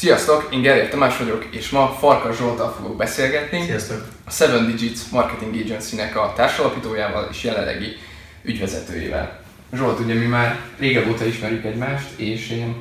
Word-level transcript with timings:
Sziasztok, 0.00 0.48
én 0.52 0.62
Gerért 0.62 0.90
Tamás 0.90 1.18
vagyok, 1.18 1.46
és 1.50 1.70
ma 1.70 1.96
Farkas 1.98 2.36
Zsoltal 2.36 2.72
fogok 2.72 2.96
beszélgetni. 2.96 3.62
Sziasztok! 3.64 4.06
A 4.24 4.30
Seven 4.30 4.66
Digits 4.66 4.98
Marketing 5.10 5.54
Agency-nek 5.54 6.16
a 6.16 6.32
társalapítójával 6.36 7.28
és 7.30 7.44
jelenlegi 7.44 7.96
ügyvezetőjével. 8.42 9.40
Zsolt, 9.72 9.98
ugye 9.98 10.14
mi 10.14 10.26
már 10.26 10.60
régebb 10.78 11.08
óta 11.08 11.24
ismerjük 11.24 11.64
egymást, 11.64 12.18
és 12.18 12.50
én 12.50 12.76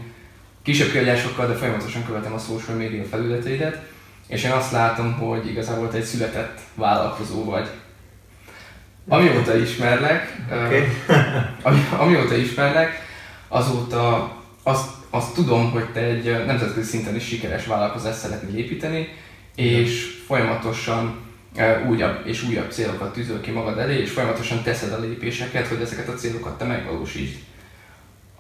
kisebb 0.64 0.92
kiadásokkal, 0.92 1.48
de 1.48 1.54
folyamatosan 1.54 2.06
követem 2.06 2.34
a 2.34 2.38
social 2.38 2.78
media 2.78 3.04
felületeidet, 3.04 3.82
és 4.28 4.44
én 4.44 4.52
azt 4.52 4.72
látom, 4.72 5.14
hogy 5.14 5.48
igazából 5.48 5.90
te 5.90 5.98
egy 5.98 6.04
született 6.04 6.60
vállalkozó 6.76 7.44
vagy. 7.44 7.68
Amióta 9.08 9.58
ismerlek, 9.58 10.36
okay. 10.52 10.84
uh, 11.64 12.02
amióta 12.02 12.36
ismerlek, 12.36 13.08
azóta 13.48 14.32
azt 14.64 14.99
azt 15.10 15.34
tudom, 15.34 15.72
hogy 15.72 15.92
te 15.92 16.00
egy 16.00 16.46
nemzetközi 16.46 16.90
szinten 16.90 17.16
is 17.16 17.26
sikeres 17.28 17.66
vállalkozást 17.66 18.18
szeretnél 18.18 18.58
építeni, 18.58 19.08
és 19.56 20.22
folyamatosan 20.26 21.28
újabb 21.88 22.28
és 22.28 22.44
újabb 22.44 22.72
célokat 22.72 23.14
tűzöl 23.14 23.42
ki 23.42 23.52
magad 23.52 23.78
elé, 23.78 24.02
és 24.02 24.12
folyamatosan 24.12 24.64
teszed 24.64 24.92
a 24.92 25.00
lépéseket, 25.00 25.68
hogy 25.68 25.82
ezeket 25.82 26.08
a 26.08 26.14
célokat 26.14 26.58
te 26.58 26.66
megvalósítsd. 26.66 27.38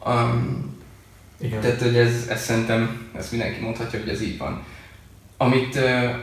Um, 0.05 0.77
Igen. 1.39 1.61
Tehát, 1.61 1.81
hogy 1.81 1.97
ez, 1.97 2.27
ez 2.29 2.41
szerintem, 2.41 3.09
ezt 3.17 3.31
mindenki 3.31 3.61
mondhatja, 3.61 3.99
hogy 3.99 4.09
ez 4.09 4.21
így 4.21 4.38
van. 4.38 4.63
Amit, 5.38 5.75
uh, 5.75 6.15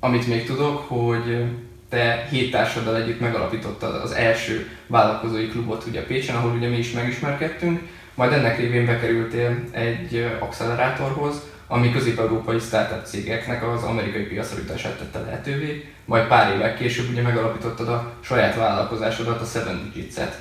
amit 0.00 0.26
még 0.26 0.46
tudok, 0.46 0.78
hogy 0.88 1.44
te 1.88 2.26
hét 2.30 2.50
társaddal 2.50 2.96
együtt 2.96 3.20
megalapítottad 3.20 3.94
az 3.94 4.12
első 4.12 4.68
vállalkozói 4.86 5.48
klubot 5.48 5.84
ugye 5.86 6.04
Pécsen, 6.04 6.36
ahol 6.36 6.52
ugye 6.52 6.68
mi 6.68 6.78
is 6.78 6.92
megismerkedtünk, 6.92 7.80
majd 8.20 8.32
ennek 8.32 8.58
révén 8.58 8.86
bekerültél 8.86 9.56
egy 9.70 10.36
accelerátorhoz, 10.38 11.42
ami 11.66 11.92
közép-európai 11.92 12.58
startup 12.58 13.06
cégeknek 13.06 13.68
az 13.68 13.82
amerikai 13.82 14.22
piacra 14.22 14.58
jutását 14.58 14.98
tette 14.98 15.20
lehetővé, 15.20 15.84
majd 16.04 16.26
pár 16.26 16.54
évek 16.54 16.76
később 16.76 17.08
ugye 17.10 17.22
megalapítottad 17.22 17.88
a 17.88 18.12
saját 18.20 18.56
vállalkozásodat, 18.56 19.40
a 19.40 19.44
Seven 19.44 19.90
Digits-et. 19.92 20.38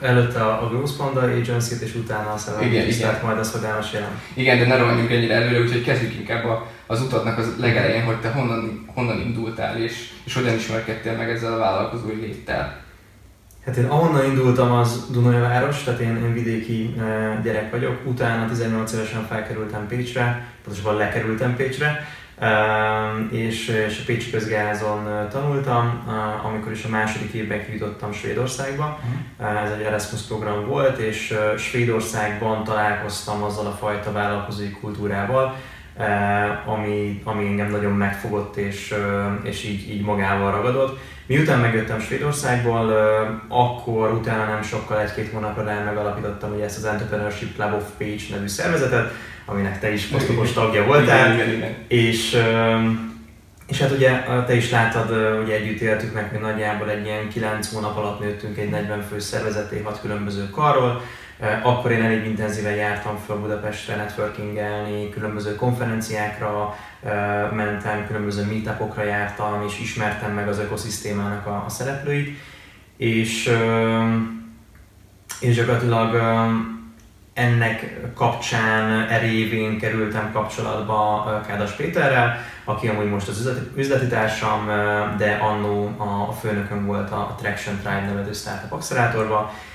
Előtte 0.00 0.44
a 0.44 0.68
Growth 0.68 0.96
Panda 0.96 1.20
Agency-t, 1.20 1.82
és 1.82 1.94
utána 1.94 2.32
a 2.32 2.36
Seven 2.36 2.62
igen, 2.62 2.80
Digits, 2.80 2.98
igen. 2.98 3.20
majd 3.22 3.38
az, 3.38 3.52
hogy 3.52 3.64
elmesélem. 3.64 4.20
Igen, 4.34 4.58
de 4.58 4.66
ne 4.66 4.76
rohanjunk 4.76 5.10
ennyire 5.10 5.34
előre, 5.34 5.60
úgyhogy 5.60 5.84
kezdjük 5.84 6.14
inkább 6.14 6.44
az 6.86 7.00
utatnak 7.00 7.38
az 7.38 7.46
legelején, 7.58 8.04
hogy 8.04 8.20
te 8.20 8.30
honnan, 8.30 8.84
honnan 8.94 9.20
indultál, 9.20 9.82
és, 9.82 10.08
és 10.24 10.34
hogyan 10.34 10.54
ismerkedtél 10.54 11.12
meg 11.12 11.30
ezzel 11.30 11.52
a 11.52 11.58
vállalkozói 11.58 12.20
léttel. 12.20 12.81
Hát 13.66 13.76
én 13.76 13.84
ahonnan 13.84 14.24
indultam 14.24 14.72
az 14.72 15.06
város, 15.22 15.82
tehát 15.82 16.00
én, 16.00 16.16
én 16.16 16.32
vidéki 16.32 16.94
e, 16.98 17.40
gyerek 17.42 17.70
vagyok, 17.70 18.00
utána 18.04 18.48
18 18.48 18.92
évesen 18.92 19.26
felkerültem 19.26 19.86
Pécsre, 19.86 20.46
pontosabban 20.64 20.96
lekerültem 20.96 21.56
Pécsre, 21.56 22.06
e, 22.38 22.50
és, 23.30 23.68
és 23.68 23.98
a 24.00 24.02
Pécsi 24.06 24.30
közgázon 24.30 25.08
e, 25.08 25.26
tanultam, 25.26 26.02
amikor 26.44 26.72
is 26.72 26.84
a 26.84 26.88
második 26.88 27.32
évben 27.32 27.64
kijutottam 27.64 28.12
Svédországba. 28.12 29.00
Uh-huh. 29.38 29.62
Ez 29.62 29.70
egy 29.70 29.82
Erasmus 29.84 30.22
program 30.22 30.66
volt, 30.66 30.98
és 30.98 31.34
Svédországban 31.58 32.64
találkoztam 32.64 33.42
azzal 33.42 33.66
a 33.66 33.76
fajta 33.80 34.12
vállalkozói 34.12 34.70
kultúrával, 34.70 35.56
ami, 36.66 37.20
ami 37.24 37.46
engem 37.46 37.70
nagyon 37.70 37.92
megfogott 37.92 38.56
és, 38.56 38.94
és 39.42 39.64
így, 39.64 39.90
így 39.90 40.04
magával 40.04 40.50
ragadott. 40.50 40.98
Miután 41.26 41.58
megjöttem 41.58 42.00
Svédországból, 42.00 42.92
akkor 43.48 44.12
utána 44.12 44.44
nem 44.44 44.62
sokkal, 44.62 45.00
egy-két 45.00 45.32
hónapra 45.32 45.64
rá 45.64 45.84
megalapítottam 45.84 46.52
ugye 46.54 46.64
ezt 46.64 46.76
az 46.76 46.84
Entrepreneurship 46.84 47.54
Club 47.54 47.72
of 47.72 47.84
Page 47.98 48.22
nevű 48.30 48.46
szervezetet, 48.46 49.12
aminek 49.44 49.80
te 49.80 49.92
is 49.92 50.04
posztokos 50.04 50.52
tagja 50.52 50.84
voltál. 50.84 51.34
Igen, 51.34 51.48
igen, 51.48 51.56
igen. 51.56 51.74
És, 51.88 52.36
és 53.66 53.80
hát 53.80 53.90
ugye 53.90 54.24
te 54.46 54.54
is 54.54 54.70
láttad, 54.70 55.10
ugye 55.42 55.54
együtt 55.54 55.80
éltük 55.80 56.14
meg, 56.14 56.28
hogy 56.30 56.40
nagyjából 56.40 56.90
egy 56.90 57.04
ilyen 57.04 57.28
9 57.28 57.72
hónap 57.72 57.96
alatt 57.96 58.20
nőttünk 58.20 58.58
egy 58.58 58.70
40 58.70 59.02
fő 59.02 59.18
szervezeté, 59.18 59.80
6 59.84 60.00
különböző 60.00 60.50
karról, 60.50 61.02
akkor 61.62 61.90
én 61.90 62.02
elég 62.02 62.26
intenzíven 62.26 62.74
jártam 62.74 63.16
fel 63.26 63.36
Budapestre 63.36 63.96
networkingelni, 63.96 65.08
különböző 65.08 65.54
konferenciákra 65.54 66.74
mentem, 67.52 68.06
különböző 68.06 68.44
meetupokra 68.44 69.04
jártam, 69.04 69.64
és 69.66 69.80
ismertem 69.80 70.32
meg 70.32 70.48
az 70.48 70.58
ökoszisztémának 70.58 71.46
a, 71.46 71.62
a 71.66 71.68
szereplőit, 71.68 72.38
és, 72.96 73.52
és 75.40 75.54
gyakorlatilag 75.54 76.22
ennek 77.34 78.00
kapcsán 78.14 79.08
erévén 79.08 79.78
kerültem 79.78 80.32
kapcsolatba 80.32 81.42
Kádas 81.46 81.72
Péterrel, 81.72 82.38
aki 82.64 82.88
amúgy 82.88 83.10
most 83.10 83.28
az 83.28 83.38
üzleti, 83.38 83.70
üzleti 83.76 84.06
társam, 84.06 84.66
de 85.18 85.32
annó 85.40 85.94
a 85.98 86.32
főnököm 86.32 86.86
volt 86.86 87.10
a 87.10 87.34
Traction 87.40 87.76
Tribe 87.76 88.04
nevező 88.06 88.32
startup 88.32 88.72
accelerátorban, 88.72 89.50
Eh, 89.50 89.71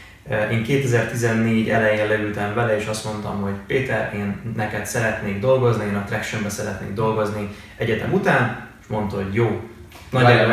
én 0.52 0.64
2014 0.64 1.70
elején 1.70 2.08
leültem 2.08 2.54
vele, 2.54 2.78
és 2.78 2.86
azt 2.86 3.06
mondtam, 3.06 3.42
hogy 3.42 3.54
Péter, 3.68 4.12
én 4.16 4.54
neked 4.56 4.86
szeretnék 4.86 5.40
dolgozni, 5.40 5.86
én 5.86 5.96
a 5.96 6.04
Tractionbe 6.04 6.50
szeretnék 6.50 6.94
dolgozni 6.94 7.50
egyetem 7.78 8.14
után, 8.14 8.68
és 8.82 8.88
mondta, 8.88 9.16
hogy 9.16 9.34
jó. 9.34 9.62
Nagyon 10.10 10.48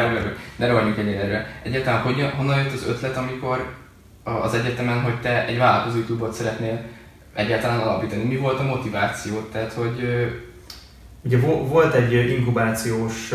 Ne 0.56 0.66
rohanjunk 0.66 0.98
erre. 0.98 1.60
Egyáltalán 1.62 2.00
hogy, 2.00 2.30
honnan 2.36 2.58
jött 2.58 2.72
az 2.72 2.86
ötlet, 2.88 3.16
amikor 3.16 3.74
az 4.22 4.54
egyetemen, 4.54 5.00
hogy 5.00 5.20
te 5.20 5.46
egy 5.46 5.58
vállalkozói 5.58 6.04
klubot 6.04 6.32
szeretnél 6.32 6.80
egyáltalán 7.34 7.80
alapítani? 7.80 8.22
Mi 8.22 8.36
volt 8.36 8.58
a 8.58 8.62
motiváció? 8.62 9.40
Tehát, 9.52 9.72
hogy 9.72 10.26
Ugye 11.26 11.38
volt 11.68 11.94
egy 11.94 12.12
inkubációs 12.12 13.32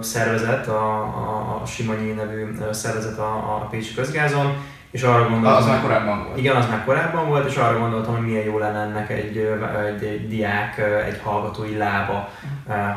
szervezet, 0.00 0.68
a, 0.68 1.02
a, 1.02 1.60
a 1.62 1.66
Simonyi 1.66 2.10
nevű 2.10 2.46
szervezet 2.70 3.18
a, 3.18 3.32
a 3.34 3.68
Pécsi 3.70 3.94
Közgázon, 3.94 4.56
és 4.90 5.02
arra 5.02 5.28
gondoltam, 5.28 5.62
az 5.62 5.66
már 5.66 5.82
korábban 5.82 6.24
volt. 6.24 6.38
Igen, 6.38 6.56
az 6.56 6.68
már 6.68 6.84
korábban 6.84 7.28
volt, 7.28 7.48
és 7.48 7.56
arra 7.56 7.78
gondoltam, 7.78 8.16
hogy 8.16 8.26
milyen 8.26 8.44
jó 8.44 8.58
lenne 8.58 8.78
ennek 8.78 9.10
egy, 9.10 9.36
egy, 9.88 10.04
egy 10.04 10.28
diák, 10.28 10.78
egy 11.06 11.20
hallgatói 11.22 11.76
lába, 11.76 12.28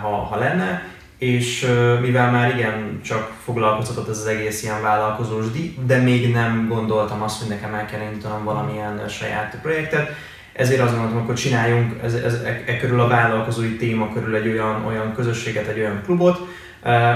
ha, 0.02 0.08
ha 0.08 0.38
lenne. 0.38 0.82
És 1.18 1.68
mivel 2.02 2.32
már 2.32 2.56
igen, 2.56 3.00
csak 3.04 3.32
foglalkoztatott 3.44 4.10
ez 4.10 4.18
az 4.18 4.26
egész 4.26 4.64
ilyen 4.64 4.82
vállalkozós 4.82 5.52
di, 5.52 5.78
de 5.86 5.98
még 5.98 6.32
nem 6.32 6.68
gondoltam 6.70 7.22
azt, 7.22 7.40
hogy 7.40 7.50
nekem 7.50 7.74
el 7.74 7.86
kell 7.86 8.02
indítanom 8.02 8.44
valamilyen 8.44 9.08
saját 9.08 9.58
projektet, 9.62 10.10
ezért 10.54 10.82
azt 10.82 10.92
gondoltam, 10.92 11.26
hogy 11.26 11.36
csináljunk 11.36 11.94
ez, 12.04 12.14
ez, 12.14 12.34
e, 12.34 12.64
e 12.66 12.78
körül 12.78 13.00
a 13.00 13.08
vállalkozói 13.08 13.76
téma 13.76 14.14
körül 14.14 14.36
egy 14.36 14.48
olyan, 14.48 14.86
olyan 14.86 15.14
közösséget, 15.16 15.68
egy 15.68 15.80
olyan 15.80 16.02
klubot, 16.06 16.48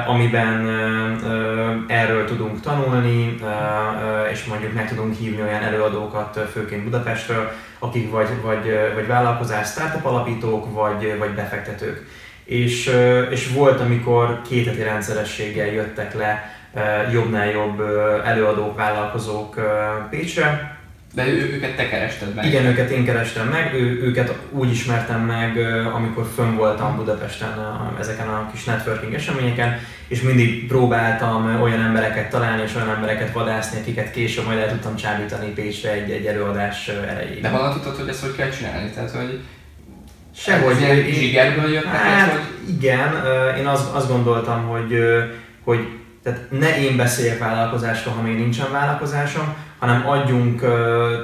amiben 0.07 0.67
eh, 0.67 1.31
eh, 1.31 2.01
erről 2.01 2.25
tudunk 2.25 2.59
tanulni, 2.59 3.37
és 4.31 4.45
mondjuk 4.45 4.73
meg 4.73 4.89
tudunk 4.89 5.17
hívni 5.17 5.41
olyan 5.41 5.63
előadókat, 5.63 6.39
főként 6.51 6.83
Budapestről, 6.83 7.51
akik 7.79 8.11
vagy, 8.11 8.27
vagy, 8.41 8.79
vagy 8.93 9.07
vállalkozás, 9.07 9.67
startup 9.67 10.05
alapítók, 10.05 10.73
vagy, 10.73 11.17
vagy 11.19 11.29
befektetők. 11.29 12.07
És, 12.45 12.91
és 13.29 13.51
volt, 13.53 13.79
amikor 13.79 14.41
két 14.49 14.65
heti 14.65 14.83
rendszerességgel 14.83 15.67
jöttek 15.67 16.13
le 16.13 16.51
jobbnál 17.11 17.49
jobb 17.51 17.81
előadók, 18.25 18.75
vállalkozók 18.75 19.55
Pécsre, 20.09 20.76
de 21.17 21.27
ő, 21.27 21.53
őket 21.53 21.75
te 21.75 21.89
kerested 21.89 22.33
meg? 22.33 22.45
Igen, 22.45 22.65
őket 22.65 22.89
én 22.89 23.05
kerestem 23.05 23.47
meg, 23.47 23.73
ő, 23.73 24.01
őket 24.01 24.33
úgy 24.49 24.71
ismertem 24.71 25.21
meg, 25.21 25.57
amikor 25.93 26.27
fönn 26.35 26.55
voltam 26.55 26.95
Budapesten 26.95 27.49
ezeken 27.99 28.27
a 28.27 28.49
kis 28.51 28.63
networking 28.63 29.13
eseményeken, 29.13 29.79
és 30.07 30.21
mindig 30.21 30.67
próbáltam 30.67 31.61
olyan 31.61 31.81
embereket 31.81 32.29
találni, 32.29 32.61
és 32.61 32.75
olyan 32.75 32.89
embereket 32.89 33.33
vadászni, 33.33 33.79
akiket 33.79 34.11
később 34.11 34.45
majd 34.45 34.59
el 34.59 34.69
tudtam 34.69 34.95
csábítani 34.95 35.47
Pécsre 35.47 35.91
egy, 35.91 36.09
egy 36.09 36.25
előadás 36.25 36.87
erejéig. 36.87 37.41
De 37.41 37.49
honnan 37.49 37.73
tudtad, 37.73 37.95
hogy 37.95 38.07
ezt 38.07 38.21
hogy 38.21 38.35
kell 38.35 38.49
csinálni? 38.49 38.89
Tehát, 38.89 39.11
hogy 39.11 39.39
Sehogy. 40.35 40.71
Ez 40.71 40.79
ilyen 40.79 41.13
zsigerből 41.13 41.73
jött 41.73 41.85
hát, 41.85 42.31
hogy... 42.31 42.69
igen, 42.69 43.09
én 43.57 43.65
azt, 43.65 43.93
azt 43.93 44.07
gondoltam, 44.07 44.67
hogy, 44.67 44.97
hogy 45.63 45.87
tehát 46.23 46.39
ne 46.49 46.81
én 46.81 46.97
beszéljek 46.97 47.39
vállalkozásról, 47.39 48.13
ha 48.13 48.21
még 48.21 48.37
nincsen 48.37 48.71
vállalkozásom, 48.71 49.55
hanem 49.79 50.07
adjunk 50.07 50.61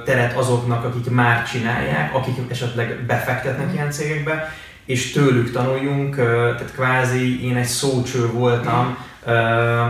teret 0.05 0.37
azoknak, 0.37 0.85
akik 0.85 1.09
már 1.09 1.43
csinálják, 1.43 2.15
akik 2.15 2.37
esetleg 2.49 3.03
befektetnek 3.07 3.73
ilyen 3.73 3.91
cégekbe, 3.91 4.53
és 4.85 5.11
tőlük 5.11 5.51
tanuljunk, 5.51 6.15
tehát 6.15 6.73
kvázi 6.73 7.45
én 7.47 7.55
egy 7.55 7.65
szócső 7.65 8.27
voltam, 8.31 8.97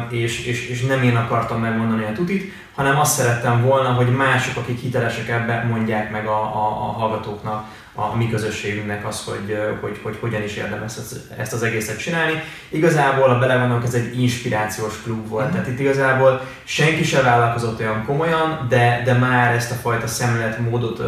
és, 0.09 0.45
és, 0.45 0.67
és 0.67 0.81
nem 0.81 1.03
én 1.03 1.15
akartam 1.15 1.61
megmondani 1.61 2.03
a 2.03 2.11
tutit, 2.11 2.53
hanem 2.75 2.99
azt 2.99 3.13
szerettem 3.13 3.61
volna, 3.61 3.89
hogy 3.89 4.15
mások, 4.15 4.57
akik 4.57 4.79
hitelesek 4.79 5.29
ebbe, 5.29 5.65
mondják 5.69 6.11
meg 6.11 6.25
a, 6.27 6.41
a, 6.41 6.67
a 6.67 6.91
hallgatóknak, 6.99 7.65
a 7.95 8.15
mi 8.15 8.29
közösségünknek 8.29 9.07
az, 9.07 9.23
hogy, 9.23 9.57
hogy, 9.81 9.99
hogy 10.03 10.17
hogyan 10.19 10.43
is 10.43 10.55
érdemes 10.55 10.93
ezt 11.37 11.53
az 11.53 11.63
egészet 11.63 11.99
csinálni. 11.99 12.43
Igazából, 12.69 13.29
a 13.29 13.39
belevonok, 13.39 13.83
ez 13.83 13.93
egy 13.93 14.21
inspirációs 14.21 15.01
klub 15.03 15.27
volt, 15.27 15.47
mm. 15.47 15.51
tehát 15.51 15.67
itt 15.67 15.79
igazából 15.79 16.41
senki 16.63 17.03
sem 17.03 17.23
vállalkozott 17.23 17.79
olyan 17.79 18.05
komolyan, 18.05 18.65
de, 18.69 19.01
de 19.05 19.13
már 19.13 19.55
ezt 19.55 19.71
a 19.71 19.75
fajta 19.75 20.07
szemléletmódot 20.07 21.01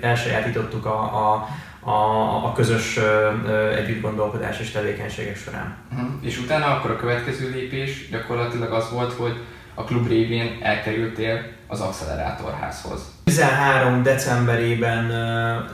elsajátítottuk 0.00 0.86
a, 0.86 0.98
a, 1.00 1.48
a, 1.90 2.46
a 2.46 2.52
közös 2.52 2.98
együtt 3.76 4.00
gondolkodás 4.00 4.60
és 4.60 4.70
tevékenységek 4.70 5.36
során. 5.36 5.76
Uh-huh. 5.92 6.10
És 6.20 6.38
utána 6.38 6.66
akkor 6.66 6.90
a 6.90 6.96
következő 6.96 7.50
lépés 7.50 8.08
gyakorlatilag 8.10 8.72
az 8.72 8.90
volt, 8.90 9.12
hogy 9.12 9.40
a 9.74 9.84
klub 9.84 10.08
révén 10.08 10.58
elkerültél 10.62 11.42
az 11.66 11.80
accelerátorházhoz. 11.80 13.00
13 13.24 14.02
decemberében 14.02 15.12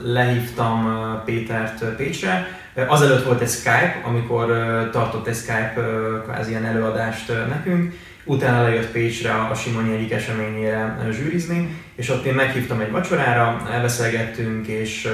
lehívtam 0.03 0.93
Pétert 1.25 1.95
Pécsre, 1.95 2.47
Azelőtt 2.87 3.25
volt 3.25 3.41
egy 3.41 3.49
Skype, 3.49 4.01
amikor 4.05 4.47
tartott 4.91 5.27
egy 5.27 5.35
Skype 5.35 5.81
kvázi 6.23 6.49
ilyen 6.49 6.65
előadást 6.65 7.31
nekünk, 7.49 7.93
utána 8.25 8.61
lejött 8.61 8.91
Pécsre 8.91 9.33
a 9.33 9.55
Simonyi 9.55 9.93
egyik 9.93 10.11
eseményére 10.11 10.97
zsűrizni, 11.11 11.83
és 11.95 12.09
ott 12.09 12.25
én 12.25 12.33
meghívtam 12.33 12.79
egy 12.79 12.91
vacsorára, 12.91 13.61
elbeszélgettünk, 13.71 14.67
és, 14.67 15.07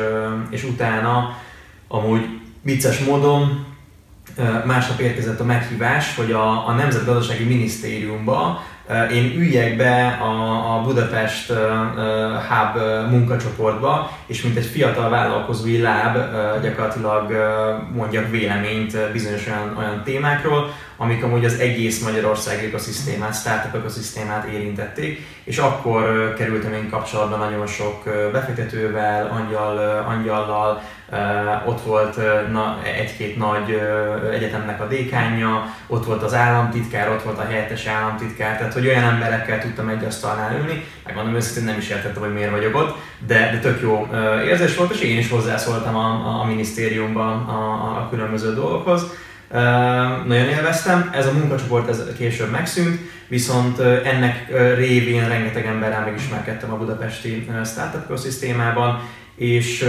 és 0.49 0.63
utána 0.63 1.37
amúgy 1.87 2.21
vicces 2.61 2.99
módon 2.99 3.65
másnap 4.65 4.99
érkezett 4.99 5.39
a 5.39 5.45
meghívás, 5.45 6.15
hogy 6.15 6.31
a, 6.31 6.67
a 6.67 6.71
Nemzetgazdasági 6.71 7.43
Minisztériumba 7.43 8.63
én 9.13 9.33
üljek 9.37 9.77
be 9.77 10.17
a, 10.21 10.75
a 10.75 10.81
Budapest 10.81 11.53
Hub 12.49 12.81
munkacsoportba, 13.09 14.11
és 14.25 14.41
mint 14.41 14.57
egy 14.57 14.65
fiatal 14.65 15.09
vállalkozói 15.09 15.81
láb 15.81 16.17
gyakorlatilag 16.61 17.31
mondjak 17.93 18.29
véleményt 18.29 19.11
bizonyos 19.11 19.47
olyan, 19.47 19.75
olyan 19.77 20.01
témákról, 20.03 20.73
amik 20.97 21.23
amúgy 21.23 21.45
az 21.45 21.59
egész 21.59 22.03
Magyarország 22.03 22.63
ökoszisztémát, 22.63 23.35
startup 23.35 23.75
ökoszisztémát 23.75 24.47
érintették, 24.47 25.27
és 25.43 25.57
akkor 25.57 26.33
kerültem 26.37 26.73
én 26.73 26.89
kapcsolatban 26.89 27.39
nagyon 27.39 27.67
sok 27.67 28.03
befektetővel, 28.31 29.27
angyal, 29.27 30.05
angyallal, 30.07 30.81
ott 31.65 31.81
volt 31.81 32.19
egy-két 32.99 33.37
nagy 33.37 33.81
egyetemnek 34.33 34.81
a 34.81 34.87
dékánja, 34.87 35.73
ott 35.87 36.05
volt 36.05 36.23
az 36.23 36.33
államtitkár, 36.33 37.09
ott 37.09 37.23
volt 37.23 37.37
a 37.37 37.45
helyettes 37.45 37.85
államtitkár, 37.85 38.57
tehát 38.57 38.73
hogy 38.73 38.87
olyan 38.87 39.03
emberekkel 39.03 39.61
tudtam 39.61 39.89
egy 39.89 40.03
asztalnál 40.03 40.55
ülni, 40.57 40.83
megmondom 41.05 41.35
őszintén 41.35 41.63
nem 41.63 41.77
is 41.77 41.89
értettem, 41.89 42.21
hogy 42.21 42.33
miért 42.33 42.51
vagyok 42.51 42.75
ott, 42.75 42.97
de, 43.27 43.49
de 43.51 43.59
tök 43.59 43.81
jó 43.81 44.07
érzés 44.45 44.75
volt, 44.75 44.91
és 44.91 45.01
én 45.01 45.17
is 45.17 45.29
hozzászóltam 45.29 45.95
a, 45.95 46.41
a 46.41 46.45
minisztériumban 46.45 47.47
a, 47.47 47.83
a 47.97 48.07
különböző 48.09 48.53
dolgokhoz. 48.53 49.23
Nagyon 50.25 50.47
élveztem, 50.47 51.09
ez 51.13 51.27
a 51.27 51.31
munkacsoport 51.31 51.89
ez 51.89 52.03
később 52.17 52.51
megszűnt, 52.51 52.99
viszont 53.27 53.79
ennek 53.79 54.47
révén 54.75 55.27
rengeteg 55.27 55.65
emberrel 55.65 56.03
megismerkedtem 56.05 56.73
a 56.73 56.77
budapesti 56.77 57.47
startup 57.65 58.03
ökoszisztémában, 58.03 59.01
és, 59.35 59.85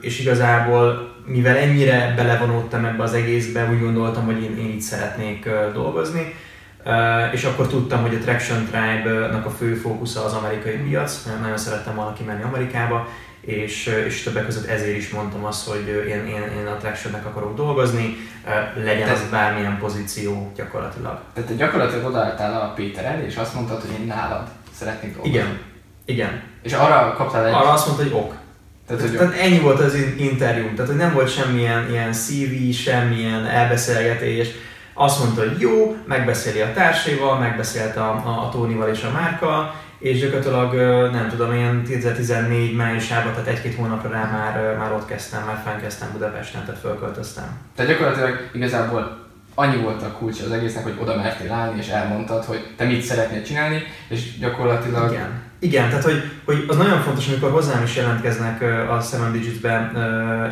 és 0.00 0.20
igazából 0.20 1.12
mivel 1.26 1.56
ennyire 1.56 2.12
belevonódtam 2.16 2.84
ebbe 2.84 3.02
az 3.02 3.14
egészbe, 3.14 3.68
úgy 3.70 3.80
gondoltam, 3.80 4.24
hogy 4.24 4.42
én, 4.42 4.58
én 4.58 4.70
itt 4.70 4.80
szeretnék 4.80 5.48
dolgozni, 5.72 6.34
és 7.32 7.44
akkor 7.44 7.66
tudtam, 7.66 8.02
hogy 8.02 8.14
a 8.14 8.18
Traction 8.18 8.64
Tribe-nak 8.64 9.46
a 9.46 9.50
fő 9.50 9.74
fókusza 9.74 10.24
az 10.24 10.32
amerikai 10.32 10.76
piac, 10.76 11.28
nagyon 11.40 11.56
szerettem 11.56 11.94
volna 11.94 12.12
kimenni 12.12 12.42
Amerikába, 12.42 13.08
és, 13.44 13.86
és 14.06 14.22
többek 14.22 14.44
között 14.44 14.66
ezért 14.66 14.96
is 14.96 15.10
mondtam 15.10 15.44
azt, 15.44 15.68
hogy 15.68 16.06
én, 16.08 16.26
én, 16.26 16.42
én 16.58 16.66
a 16.66 16.76
Tractionnek 16.76 17.26
akarok 17.26 17.56
dolgozni, 17.56 18.16
legyen 18.84 19.08
az 19.08 19.20
bármilyen 19.30 19.78
pozíció 19.78 20.52
gyakorlatilag. 20.56 21.20
Tehát 21.34 21.48
te 21.48 21.54
gyakorlatilag 21.54 22.04
odaálltál 22.04 22.60
a 22.60 22.72
Péter 22.72 23.04
elé, 23.04 23.24
és 23.26 23.36
azt 23.36 23.54
mondtad, 23.54 23.80
hogy 23.80 24.00
én 24.00 24.06
nálad 24.06 24.48
szeretnék 24.78 25.12
dolgozni. 25.12 25.38
Igen. 25.38 25.58
Igen. 26.04 26.42
És 26.62 26.72
arra 26.72 27.14
kaptál 27.16 27.46
egy... 27.46 27.52
Arra 27.52 27.72
azt 27.72 27.86
mondta, 27.86 28.04
hogy 28.04 28.12
ok. 28.12 28.34
Tehát, 28.86 29.02
hogy 29.02 29.16
tehát 29.16 29.38
ennyi 29.38 29.58
volt 29.58 29.80
az 29.80 29.94
interjú, 30.16 30.72
tehát 30.74 30.86
hogy 30.86 30.96
nem 30.96 31.12
volt 31.12 31.34
semmilyen 31.34 31.90
ilyen 31.90 32.12
CV, 32.12 32.70
semmilyen 32.72 33.46
elbeszélgetés. 33.46 34.48
Azt 34.94 35.24
mondta, 35.24 35.40
hogy 35.40 35.60
jó, 35.60 35.96
megbeszéli 36.06 36.60
a 36.60 36.72
társaival, 36.72 37.38
megbeszélte 37.38 38.00
a, 38.00 38.10
a, 38.10 38.46
a 38.46 38.48
Tónival 38.48 38.88
és 38.88 39.02
a 39.02 39.10
Márka, 39.10 39.74
és 39.98 40.20
gyakorlatilag 40.20 40.74
nem 41.12 41.28
tudom, 41.28 41.52
ilyen 41.52 41.82
2014 41.86 42.76
májusában, 42.76 43.32
tehát 43.32 43.48
egy-két 43.48 43.74
hónapra 43.74 44.10
rá 44.10 44.30
már, 44.30 44.76
már 44.76 44.92
ott 44.92 45.06
kezdtem, 45.06 45.44
már 45.44 45.62
fennkezdtem 45.64 46.08
Budapesten, 46.12 46.64
tehát 46.64 46.80
fölköltöztem. 46.80 47.44
Tehát 47.76 47.90
gyakorlatilag 47.90 48.48
igazából 48.52 49.22
annyi 49.54 49.76
volt 49.76 50.02
a 50.02 50.12
kulcs 50.12 50.40
az 50.40 50.50
egésznek, 50.50 50.82
hogy 50.82 50.98
oda 51.00 51.16
mertél 51.16 51.52
állni, 51.52 51.78
és 51.78 51.88
elmondtad, 51.88 52.44
hogy 52.44 52.74
te 52.76 52.84
mit 52.84 53.02
szeretnél 53.02 53.42
csinálni, 53.42 53.82
és 54.08 54.38
gyakorlatilag... 54.38 55.12
Igen. 55.12 55.42
Igen, 55.58 55.88
tehát 55.88 56.04
hogy, 56.04 56.22
hogy 56.44 56.64
az 56.68 56.76
nagyon 56.76 57.00
fontos, 57.00 57.28
amikor 57.28 57.50
hozzám 57.50 57.82
is 57.82 57.96
jelentkeznek 57.96 58.62
a 58.90 59.00
Seven 59.00 59.32
Digits-ben 59.32 59.96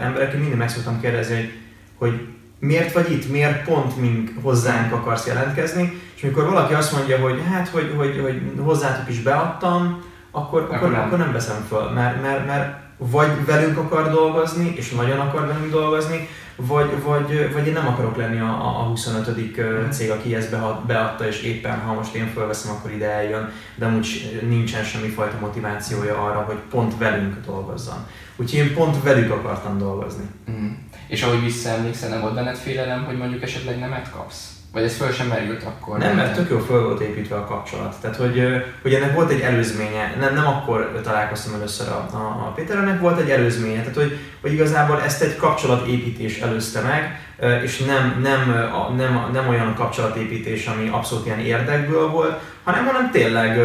emberek, 0.02 0.32
én 0.32 0.40
mindig 0.40 0.58
meg 0.58 0.68
szoktam 0.68 1.00
kérdezni, 1.00 1.34
hogy, 1.34 1.50
hogy 1.96 2.20
miért 2.66 2.92
vagy 2.92 3.12
itt, 3.12 3.30
miért 3.30 3.64
pont 3.64 4.00
mink 4.00 4.30
hozzánk 4.42 4.92
akarsz 4.92 5.26
jelentkezni, 5.26 6.00
és 6.14 6.22
amikor 6.22 6.44
valaki 6.44 6.74
azt 6.74 6.92
mondja, 6.92 7.18
hogy 7.18 7.42
hát, 7.50 7.68
hogy, 7.68 7.94
hogy, 7.96 8.20
hogy 8.22 8.42
hozzátok 8.58 9.08
is 9.08 9.20
beadtam, 9.20 10.02
akkor, 10.30 10.62
akkor, 10.62 10.76
akkor, 10.76 10.90
nem. 10.90 11.00
akkor 11.00 11.18
nem 11.18 11.32
veszem 11.32 11.64
föl, 11.68 11.90
mert, 11.90 12.22
mert, 12.22 12.46
mert 12.46 12.81
vagy 12.96 13.44
velünk 13.46 13.78
akar 13.78 14.10
dolgozni, 14.10 14.72
és 14.76 14.90
nagyon 14.90 15.18
akar 15.18 15.46
velünk 15.46 15.70
dolgozni, 15.70 16.28
vagy, 16.56 17.02
vagy, 17.02 17.52
vagy 17.52 17.66
én 17.66 17.72
nem 17.72 17.86
akarok 17.86 18.16
lenni 18.16 18.40
a, 18.40 18.80
a 18.80 18.82
25. 18.82 19.56
Mhm. 19.56 19.90
cég, 19.90 20.10
aki 20.10 20.34
ezt 20.34 20.56
beadta, 20.86 21.26
és 21.26 21.42
éppen 21.42 21.80
ha 21.80 21.94
most 21.94 22.14
én 22.14 22.26
fölveszem, 22.26 22.72
akkor 22.72 22.90
ide 22.90 23.10
eljön, 23.10 23.52
de 23.74 23.88
úgy 23.88 24.40
nincsen 24.48 24.84
semmi 24.84 25.08
fajta 25.08 25.36
motivációja 25.40 26.24
arra, 26.24 26.40
hogy 26.40 26.58
pont 26.70 26.98
velünk 26.98 27.36
dolgozzon. 27.46 28.06
Úgyhogy 28.36 28.58
én 28.58 28.74
pont 28.74 29.02
velük 29.02 29.32
akartam 29.32 29.78
dolgozni. 29.78 30.24
Mm. 30.50 30.70
És 31.08 31.22
ahogy 31.22 31.42
visszaemlékszel, 31.42 32.08
nem 32.08 32.20
volt 32.20 32.34
benned 32.34 32.56
félelem, 32.56 33.04
hogy 33.04 33.16
mondjuk 33.16 33.42
esetleg 33.42 33.78
nemet 33.78 34.10
kapsz? 34.10 34.51
Vagy 34.72 34.82
ez 34.82 34.96
föl 34.96 35.12
sem 35.12 35.26
merült 35.26 35.62
akkor? 35.62 35.98
Nem, 35.98 36.16
mert 36.16 36.34
tök 36.34 36.50
jó 36.50 36.58
föl 36.58 36.84
volt 36.84 37.00
építve 37.00 37.36
a 37.36 37.44
kapcsolat. 37.44 37.94
Tehát, 38.00 38.16
hogy, 38.16 38.42
hogy 38.82 38.94
ennek 38.94 39.14
volt 39.14 39.30
egy 39.30 39.40
előzménye. 39.40 40.14
Nem, 40.20 40.34
nem 40.34 40.46
akkor 40.46 41.00
találkoztam 41.02 41.54
először 41.54 41.88
a, 41.88 42.08
a, 42.12 42.46
a 42.46 42.52
Péter, 42.54 42.76
ennek 42.76 43.00
volt 43.00 43.20
egy 43.20 43.30
előzménye. 43.30 43.78
Tehát, 43.78 43.94
hogy, 43.94 44.18
hogy 44.40 44.52
igazából 44.52 45.02
ezt 45.02 45.22
egy 45.22 45.36
kapcsolatépítés 45.36 46.40
előzte 46.40 46.80
meg, 46.80 47.20
és 47.62 47.78
nem, 47.78 48.20
nem, 48.22 48.54
nem, 48.96 49.30
nem 49.32 49.48
olyan 49.48 49.74
kapcsolatépítés, 49.74 50.66
ami 50.66 50.88
abszolút 50.88 51.26
ilyen 51.26 51.40
érdekből 51.40 52.10
volt, 52.10 52.40
hanem, 52.64 52.86
hanem 52.86 53.10
tényleg 53.10 53.56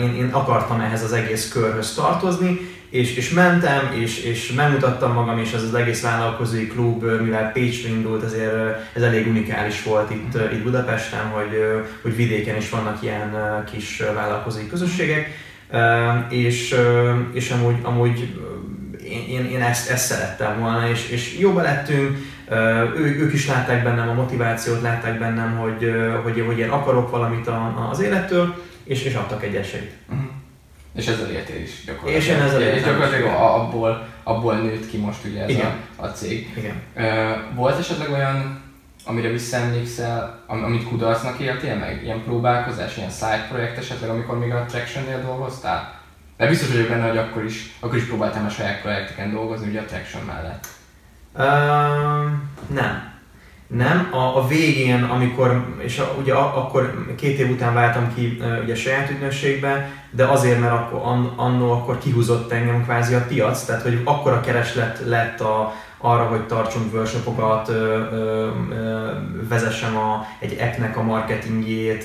én, 0.00 0.14
én 0.14 0.28
akartam 0.32 0.80
ehhez 0.80 1.02
az 1.02 1.12
egész 1.12 1.48
körhöz 1.52 1.94
tartozni, 1.94 2.60
és, 2.96 3.16
és 3.16 3.30
mentem, 3.30 3.92
és, 4.00 4.24
és 4.24 4.52
megmutattam 4.52 5.12
magam, 5.12 5.38
és 5.38 5.52
ez 5.52 5.62
az 5.62 5.74
egész 5.74 6.02
vállalkozói 6.02 6.66
klub, 6.66 7.04
mivel 7.22 7.52
Pécsre 7.52 7.88
indult, 7.88 8.24
ezért 8.24 8.54
ez 8.92 9.02
elég 9.02 9.26
unikális 9.26 9.82
volt 9.82 10.10
itt, 10.10 10.34
itt 10.52 10.62
Budapesten, 10.62 11.24
hogy, 11.24 11.82
hogy 12.02 12.16
vidéken 12.16 12.56
is 12.56 12.70
vannak 12.70 13.02
ilyen 13.02 13.36
kis 13.72 14.02
vállalkozói 14.14 14.66
közösségek, 14.66 15.28
és, 16.28 16.74
és 17.32 17.50
amúgy, 17.50 17.76
amúgy 17.82 18.34
én, 19.04 19.28
én, 19.28 19.44
én 19.50 19.62
ezt, 19.62 19.90
ezt 19.90 20.06
szerettem 20.06 20.58
volna, 20.60 20.88
és, 20.88 21.08
és 21.08 21.38
jóba 21.38 21.62
lettünk, 21.62 22.18
ő, 22.96 23.18
ők 23.20 23.32
is 23.32 23.46
látták 23.48 23.82
bennem 23.82 24.08
a 24.08 24.12
motivációt, 24.12 24.82
látták 24.82 25.18
bennem, 25.18 25.56
hogy, 25.56 25.94
hogy, 26.22 26.44
hogy 26.46 26.58
én 26.58 26.68
akarok 26.68 27.10
valamit 27.10 27.50
az 27.90 28.00
élettől, 28.00 28.54
és, 28.84 29.02
és 29.02 29.14
adtak 29.14 29.44
egy 29.44 29.54
esélyt. 29.54 29.92
Uh-huh. 30.08 30.35
És 30.96 31.06
ezzel 31.06 31.30
éltél 31.30 31.62
is 31.62 31.84
gyakorlatilag. 31.86 32.22
És 32.22 32.28
én 32.28 32.40
ezzel 32.40 32.60
éltem. 32.60 32.78
És 32.78 32.84
gyakorlatilag 32.84 33.34
abból, 33.34 34.06
abból 34.22 34.54
nőtt 34.54 34.90
ki 34.90 34.96
most 34.96 35.24
ugye 35.24 35.42
ez 35.42 35.48
Igen. 35.48 35.72
A, 35.96 36.04
a 36.04 36.12
cég. 36.12 36.52
Igen. 36.56 36.82
Volt 37.54 37.78
esetleg 37.78 38.10
olyan, 38.10 38.60
amire 39.04 39.28
visszaemlékszel, 39.28 40.44
amit 40.46 40.88
kudarcnak 40.88 41.38
éltél 41.38 41.76
meg? 41.76 42.02
Ilyen 42.02 42.22
próbálkozás, 42.24 42.96
ilyen 42.96 43.10
side 43.10 43.46
projekt 43.48 43.78
esetleg, 43.78 44.10
amikor 44.10 44.38
még 44.38 44.52
a 44.52 44.64
Traction-nél 44.64 45.22
dolgoztál? 45.22 46.00
De 46.36 46.46
biztos 46.46 46.70
vagyok 46.70 46.88
benne, 46.88 47.08
hogy 47.08 47.18
akkor 47.18 47.44
is, 47.44 47.76
akkor 47.80 47.96
is 47.96 48.04
próbáltam 48.04 48.44
a 48.44 48.48
saját 48.48 48.80
projekteken 48.80 49.32
dolgozni, 49.32 49.68
ugye 49.68 49.80
a 49.80 49.84
Traction 49.84 50.22
mellett. 50.24 50.66
Uh, 51.34 52.32
nem. 52.66 53.15
Nem, 53.66 54.08
a, 54.12 54.36
a 54.36 54.46
végén, 54.46 55.02
amikor, 55.02 55.64
és 55.78 55.98
a, 55.98 56.14
ugye 56.20 56.34
akkor 56.34 57.06
két 57.16 57.38
év 57.38 57.50
után 57.50 57.74
váltam 57.74 58.14
ki 58.14 58.38
ugye 58.62 58.74
saját 58.74 59.10
ügynökségbe, 59.10 59.90
de 60.10 60.24
azért, 60.24 60.60
mert 60.60 60.72
akkor, 60.72 61.00
an, 61.04 61.32
annó 61.36 61.72
akkor 61.72 61.98
kihúzott 61.98 62.52
engem 62.52 62.84
kvázi 62.84 63.14
a 63.14 63.24
piac, 63.28 63.64
tehát 63.64 63.82
hogy 63.82 64.00
akkor 64.04 64.32
a 64.32 64.40
kereslet 64.40 65.00
lett 65.04 65.40
a, 65.40 65.72
arra, 65.98 66.24
hogy 66.24 66.46
tartsunk 66.46 66.92
workshopokat, 66.92 67.72
vezessem 69.48 69.96
a, 69.96 70.26
egy 70.38 70.56
appnek 70.60 70.96
a 70.96 71.02
marketingjét, 71.02 72.04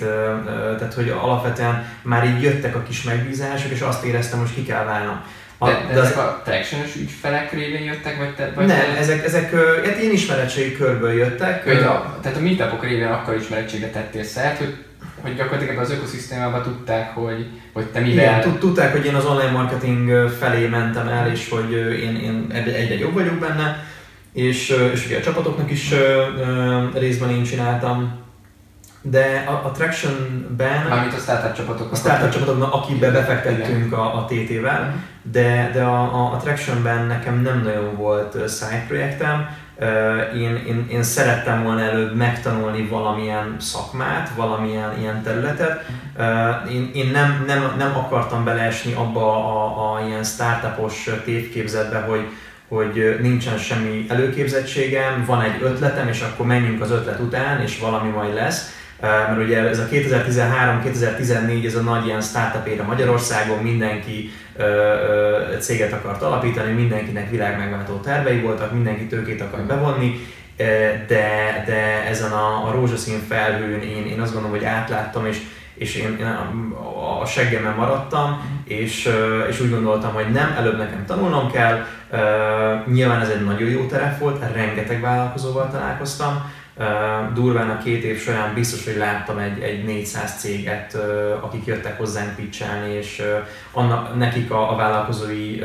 tehát 0.78 0.94
hogy 0.94 1.10
alapvetően 1.10 1.86
már 2.02 2.26
így 2.26 2.42
jöttek 2.42 2.76
a 2.76 2.84
kis 2.84 3.04
megbízások, 3.04 3.72
és 3.72 3.82
azt 3.82 4.04
éreztem, 4.04 4.40
hogy 4.40 4.54
ki 4.54 4.64
kell 4.64 4.84
válnom. 4.84 5.22
A, 5.64 5.68
de, 5.68 5.86
de, 5.88 5.94
de 5.94 6.02
ezek 6.02 6.18
a 6.18 6.42
traction 6.44 6.82
ügyfelek 7.00 7.52
révén 7.52 7.84
jöttek, 7.84 8.18
vagy 8.18 8.36
te? 8.36 8.52
Vagy 8.56 8.66
nem, 8.66 8.78
te... 8.78 8.98
ezek, 8.98 9.26
ezek 9.26 9.52
hát 9.86 9.98
én 9.98 10.12
ismeretségi 10.12 10.76
körből 10.76 11.12
jöttek. 11.12 11.64
Hogy 11.64 11.78
a, 11.78 12.18
tehát 12.22 12.38
a 12.38 12.42
meetupok 12.42 12.84
révén 12.84 13.08
akkor 13.08 13.36
ismerettségre 13.36 13.90
tettél 13.90 14.24
szert, 14.24 14.58
hogy 14.58 14.76
hogy 15.22 15.36
gyakorlatilag 15.36 15.78
az 15.78 15.92
ökoszisztémában 15.92 16.62
tudták, 16.62 17.16
hogy, 17.16 17.46
hogy 17.74 17.86
te 17.86 18.00
mivel... 18.00 18.40
Igen, 18.40 18.60
tudták, 18.60 18.92
hogy 18.92 19.06
én 19.06 19.16
az 19.16 19.26
online 19.26 19.52
marketing 19.52 20.30
felé 20.40 20.68
mentem 20.68 21.08
el, 21.08 21.32
és 21.32 21.50
hogy 21.50 21.72
én, 22.02 22.16
én 22.16 22.52
egyre 22.52 22.98
jobb 22.98 23.14
vagyok 23.14 23.40
benne, 23.40 23.86
és, 24.34 24.76
és 24.94 25.06
ugye 25.06 25.18
a 25.18 25.22
csapatoknak 25.22 25.72
is 25.72 25.94
részben 26.94 27.30
én 27.30 27.44
csináltam, 27.44 28.20
de 29.02 29.44
a, 29.48 29.66
a 29.68 29.72
Traction-ben... 29.72 30.86
Mármint 30.90 31.14
a 31.14 31.18
startup 31.18 31.54
csapatoknak. 31.54 31.92
A 31.92 31.96
startup 31.96 32.30
csapatoknak, 32.30 32.74
akibe 32.74 33.12
befektettünk 33.12 33.94
a, 33.94 34.16
a 34.16 34.26
TT-vel, 34.26 34.82
mhm. 34.82 34.98
de, 35.32 35.70
de 35.74 35.84
a, 35.84 36.02
a, 36.02 36.34
a 36.34 36.38
Traction-ben 36.38 37.06
nekem 37.06 37.42
nem 37.42 37.62
nagyon 37.62 37.96
volt 37.96 38.50
side 38.50 38.86
projektem, 38.88 39.48
én, 40.36 40.56
én, 40.68 40.88
én 40.92 41.04
szerettem 41.04 41.64
volna 41.64 41.82
előbb 41.82 42.16
megtanulni 42.16 42.88
valamilyen 42.88 43.56
szakmát, 43.60 44.30
valamilyen 44.36 45.00
ilyen 45.00 45.22
területet. 45.24 45.86
Én, 46.72 46.92
én 46.94 47.12
nem, 47.12 47.44
nem, 47.48 47.74
nem 47.78 47.98
akartam 47.98 48.44
beleesni 48.44 48.94
abba 48.94 49.34
a, 49.34 49.94
a 49.94 50.06
ilyen 50.08 50.24
startupos 50.24 51.10
tévképzetbe, 51.26 52.00
hogy, 52.00 52.28
hogy 52.68 53.18
nincsen 53.22 53.58
semmi 53.58 54.06
előképzettségem, 54.10 55.24
van 55.26 55.42
egy 55.42 55.62
ötletem, 55.62 56.08
és 56.08 56.22
akkor 56.22 56.46
menjünk 56.46 56.82
az 56.82 56.92
ötlet 56.92 57.20
után, 57.20 57.62
és 57.62 57.80
valami 57.80 58.10
majd 58.10 58.34
lesz 58.34 58.80
mert 59.02 59.44
ugye 59.44 59.68
ez 59.68 59.80
a 59.80 59.88
2013-2014 59.92 61.66
ez 61.66 61.76
a 61.76 61.82
nagy 61.82 62.06
ilyen 62.06 62.22
startup 62.22 62.68
éra 62.68 62.84
Magyarországon, 62.84 63.58
mindenki 63.58 64.30
céget 65.60 65.94
akart 65.94 66.22
alapítani, 66.22 66.72
mindenkinek 66.72 67.30
világmegváltó 67.30 67.94
tervei 67.94 68.40
voltak, 68.40 68.74
mindenki 68.74 69.06
tőkét 69.06 69.42
akart 69.42 69.66
bevonni, 69.66 70.20
de, 71.08 71.64
de 71.68 72.06
ezen 72.10 72.32
a, 72.32 72.68
a 72.68 72.72
rózsaszín 72.72 73.20
felhőn 73.28 73.82
én, 73.82 74.06
én 74.06 74.20
azt 74.20 74.34
gondolom, 74.34 74.58
hogy 74.58 74.66
átláttam, 74.66 75.26
és, 75.26 75.38
és 75.74 75.96
én, 75.96 76.18
én 76.20 76.26
a 77.22 77.26
seggemen 77.26 77.76
maradtam, 77.76 78.42
és, 78.64 79.10
és 79.50 79.62
úgy 79.62 79.70
gondoltam, 79.70 80.14
hogy 80.14 80.30
nem, 80.32 80.56
előbb 80.58 80.78
nekem 80.78 81.06
tanulnom 81.06 81.52
kell. 81.52 81.86
Nyilván 82.92 83.22
ez 83.22 83.30
egy 83.30 83.46
nagyon 83.46 83.70
jó 83.70 83.86
terep 83.86 84.20
volt, 84.20 84.54
rengeteg 84.54 85.02
vállalkozóval 85.02 85.70
találkoztam, 85.72 86.52
durván 87.34 87.70
a 87.70 87.78
két 87.78 88.04
év 88.04 88.22
során 88.22 88.54
biztos, 88.54 88.86
hogy 88.86 88.98
láttam 88.98 89.38
egy, 89.38 89.62
egy 89.62 89.84
400 89.84 90.40
céget, 90.40 90.98
akik 91.42 91.66
jöttek 91.66 91.98
hozzánk 91.98 92.36
pitchelni, 92.36 92.94
és 92.94 93.24
annak, 93.72 94.18
nekik 94.18 94.52
a, 94.52 94.72
a 94.72 94.76
vállalkozói 94.76 95.60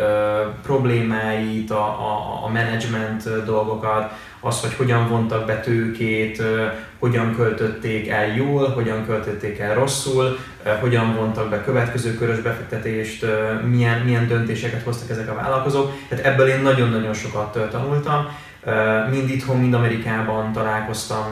problémáit, 0.63 1.71
a, 1.71 1.85
a, 1.85 2.41
a 2.45 2.49
management 2.49 3.45
dolgokat, 3.45 4.13
az, 4.41 4.61
hogy 4.61 4.75
hogyan 4.75 5.09
vontak 5.09 5.47
be 5.47 5.61
tőkét, 5.61 6.43
hogyan 6.99 7.35
költötték 7.35 8.09
el 8.09 8.27
jól, 8.27 8.69
hogyan 8.69 9.07
költötték 9.07 9.59
el 9.59 9.75
rosszul, 9.75 10.39
hogyan 10.81 11.15
vontak 11.15 11.49
be 11.49 11.65
következő 11.65 12.15
körös 12.15 12.39
befektetést, 12.39 13.27
milyen, 13.71 14.01
milyen 14.01 14.27
döntéseket 14.27 14.83
hoztak 14.83 15.11
ezek 15.11 15.31
a 15.31 15.35
vállalkozók. 15.35 15.93
Tehát 16.09 16.25
ebből 16.25 16.49
én 16.49 16.61
nagyon-nagyon 16.61 17.15
sokat 17.15 17.71
tanultam, 17.71 18.29
Mind 19.11 19.31
itthon, 19.31 19.57
mind 19.57 19.75
Amerikában 19.75 20.53
találkoztam 20.53 21.25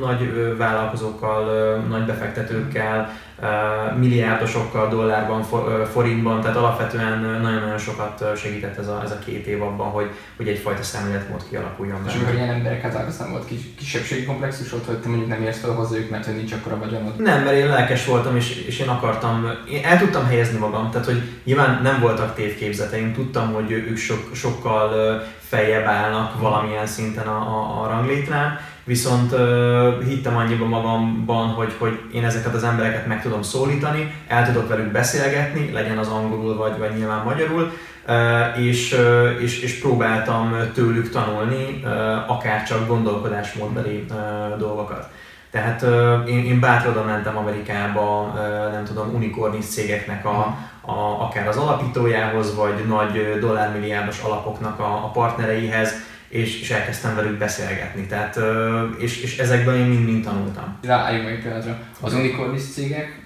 nagy 0.00 0.56
vállalkozókkal, 0.56 1.76
nagy 1.88 2.04
befektetőkkel, 2.04 3.10
milliárdosokkal 3.98 4.88
dollárban, 4.88 5.42
forintban, 5.92 6.40
tehát 6.40 6.56
alapvetően 6.56 7.18
nagyon-nagyon 7.18 7.78
sokat 7.78 8.24
segített 8.36 8.78
ez 8.78 8.88
a, 8.88 9.00
ez 9.04 9.10
a 9.10 9.18
két 9.18 9.46
év 9.46 9.62
abban, 9.62 9.86
hogy, 9.86 10.10
hogy 10.36 10.48
egyfajta 10.48 10.82
szemléletmód 10.82 11.48
kialakuljon. 11.48 11.98
És 12.06 12.14
amikor 12.14 12.34
ilyen 12.34 12.48
emberekkel 12.48 12.90
találkoztam, 12.90 13.30
volt 13.30 13.46
kis, 13.46 13.60
kisebbségi 13.78 14.24
komplexusod, 14.24 14.84
hogy 14.84 14.96
te 14.96 15.08
mondjuk 15.08 15.28
nem 15.28 15.42
érsz 15.42 15.60
fel 15.60 15.70
hozzájuk, 15.70 16.10
mert 16.10 16.24
hogy 16.24 16.36
nincs 16.36 16.52
akkora 16.52 16.78
vagyonod? 16.78 17.20
Nem, 17.20 17.42
mert 17.42 17.56
én 17.56 17.68
lelkes 17.68 18.06
voltam, 18.06 18.36
és, 18.36 18.64
és 18.66 18.78
én 18.78 18.88
akartam, 18.88 19.50
én 19.70 19.84
el 19.84 19.98
tudtam 19.98 20.26
helyezni 20.26 20.58
magam, 20.58 20.90
tehát 20.90 21.06
hogy 21.06 21.22
nyilván 21.44 21.82
nem 21.82 22.00
voltak 22.00 22.34
tévképzeteim, 22.34 23.12
tudtam, 23.12 23.52
hogy 23.52 23.70
ők 23.70 23.96
sok, 23.96 24.30
sokkal 24.34 25.22
feljebb 25.48 25.84
állnak 25.84 26.40
valamilyen 26.40 26.86
szinten 26.86 27.26
a, 27.26 27.36
a, 27.36 27.82
a 27.82 27.88
ranglétrán, 27.88 28.58
viszont 28.84 29.32
uh, 29.32 30.04
hittem 30.04 30.36
annyiban 30.36 30.68
magamban, 30.68 31.48
hogy, 31.48 31.72
hogy 31.78 32.00
én 32.12 32.24
ezeket 32.24 32.54
az 32.54 32.64
embereket 32.64 33.06
meg 33.06 33.22
tudom 33.22 33.42
szólítani, 33.42 34.14
el 34.28 34.46
tudok 34.46 34.68
velük 34.68 34.92
beszélgetni, 34.92 35.72
legyen 35.72 35.98
az 35.98 36.08
angolul 36.08 36.56
vagy, 36.56 36.78
vagy 36.78 36.96
nyilván 36.96 37.24
magyarul, 37.24 37.72
és, 38.56 38.96
és, 39.40 39.60
és 39.60 39.78
próbáltam 39.78 40.56
tőlük 40.74 41.10
tanulni, 41.10 41.82
akár 42.26 42.62
csak 42.62 42.86
gondolkodásmódbeli 42.86 44.06
dolgokat. 44.58 45.08
Tehát 45.50 45.82
én, 46.28 46.44
én 46.44 46.60
bátran 46.60 47.04
mentem 47.04 47.36
Amerikába, 47.36 48.32
nem 48.72 48.84
tudom, 48.84 49.14
unikornis 49.14 49.64
cégeknek 49.64 50.26
a, 50.26 50.58
a, 50.86 51.24
akár 51.24 51.48
az 51.48 51.56
alapítójához, 51.56 52.54
vagy 52.54 52.86
nagy 52.86 53.38
dollármilliárdos 53.40 54.20
alapoknak 54.20 54.78
a, 54.80 55.04
a 55.04 55.10
partnereihez, 55.10 55.92
és, 56.28 56.60
és 56.60 56.70
elkezdtem 56.70 57.14
velük 57.14 57.38
beszélgetni. 57.38 58.06
Tehát, 58.06 58.38
és, 58.98 59.22
és 59.22 59.38
ezekből 59.38 59.74
én 59.74 59.86
mind-mind 59.86 60.24
tanultam. 60.24 60.78
Ráálljunk 60.82 61.24
meg 61.24 61.42
pillanatra. 61.42 61.78
Az 62.00 62.14
unicornis 62.14 62.62
cégek, 62.62 63.24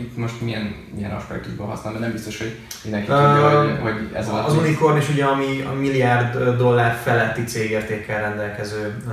itt 0.00 0.16
most 0.16 0.40
milyen, 0.40 0.74
milyen 0.94 1.10
aspektusban 1.10 1.66
használ, 1.66 1.92
mert 1.92 2.04
nem 2.04 2.12
biztos, 2.12 2.38
hogy 2.38 2.58
mindenki 2.84 3.10
uh, 3.10 3.16
tudja, 3.16 3.60
hogy, 3.60 3.78
hogy 3.80 4.10
ez 4.12 4.28
a 4.28 4.44
Az 4.44 4.56
unicorn 4.56 4.96
is 4.96 5.08
ugye, 5.08 5.24
ami 5.24 5.60
a 5.60 5.72
milliárd 5.72 6.56
dollár 6.56 6.94
feletti 6.94 7.44
cégértékkel 7.44 8.20
rendelkező 8.20 9.02
uh, 9.06 9.12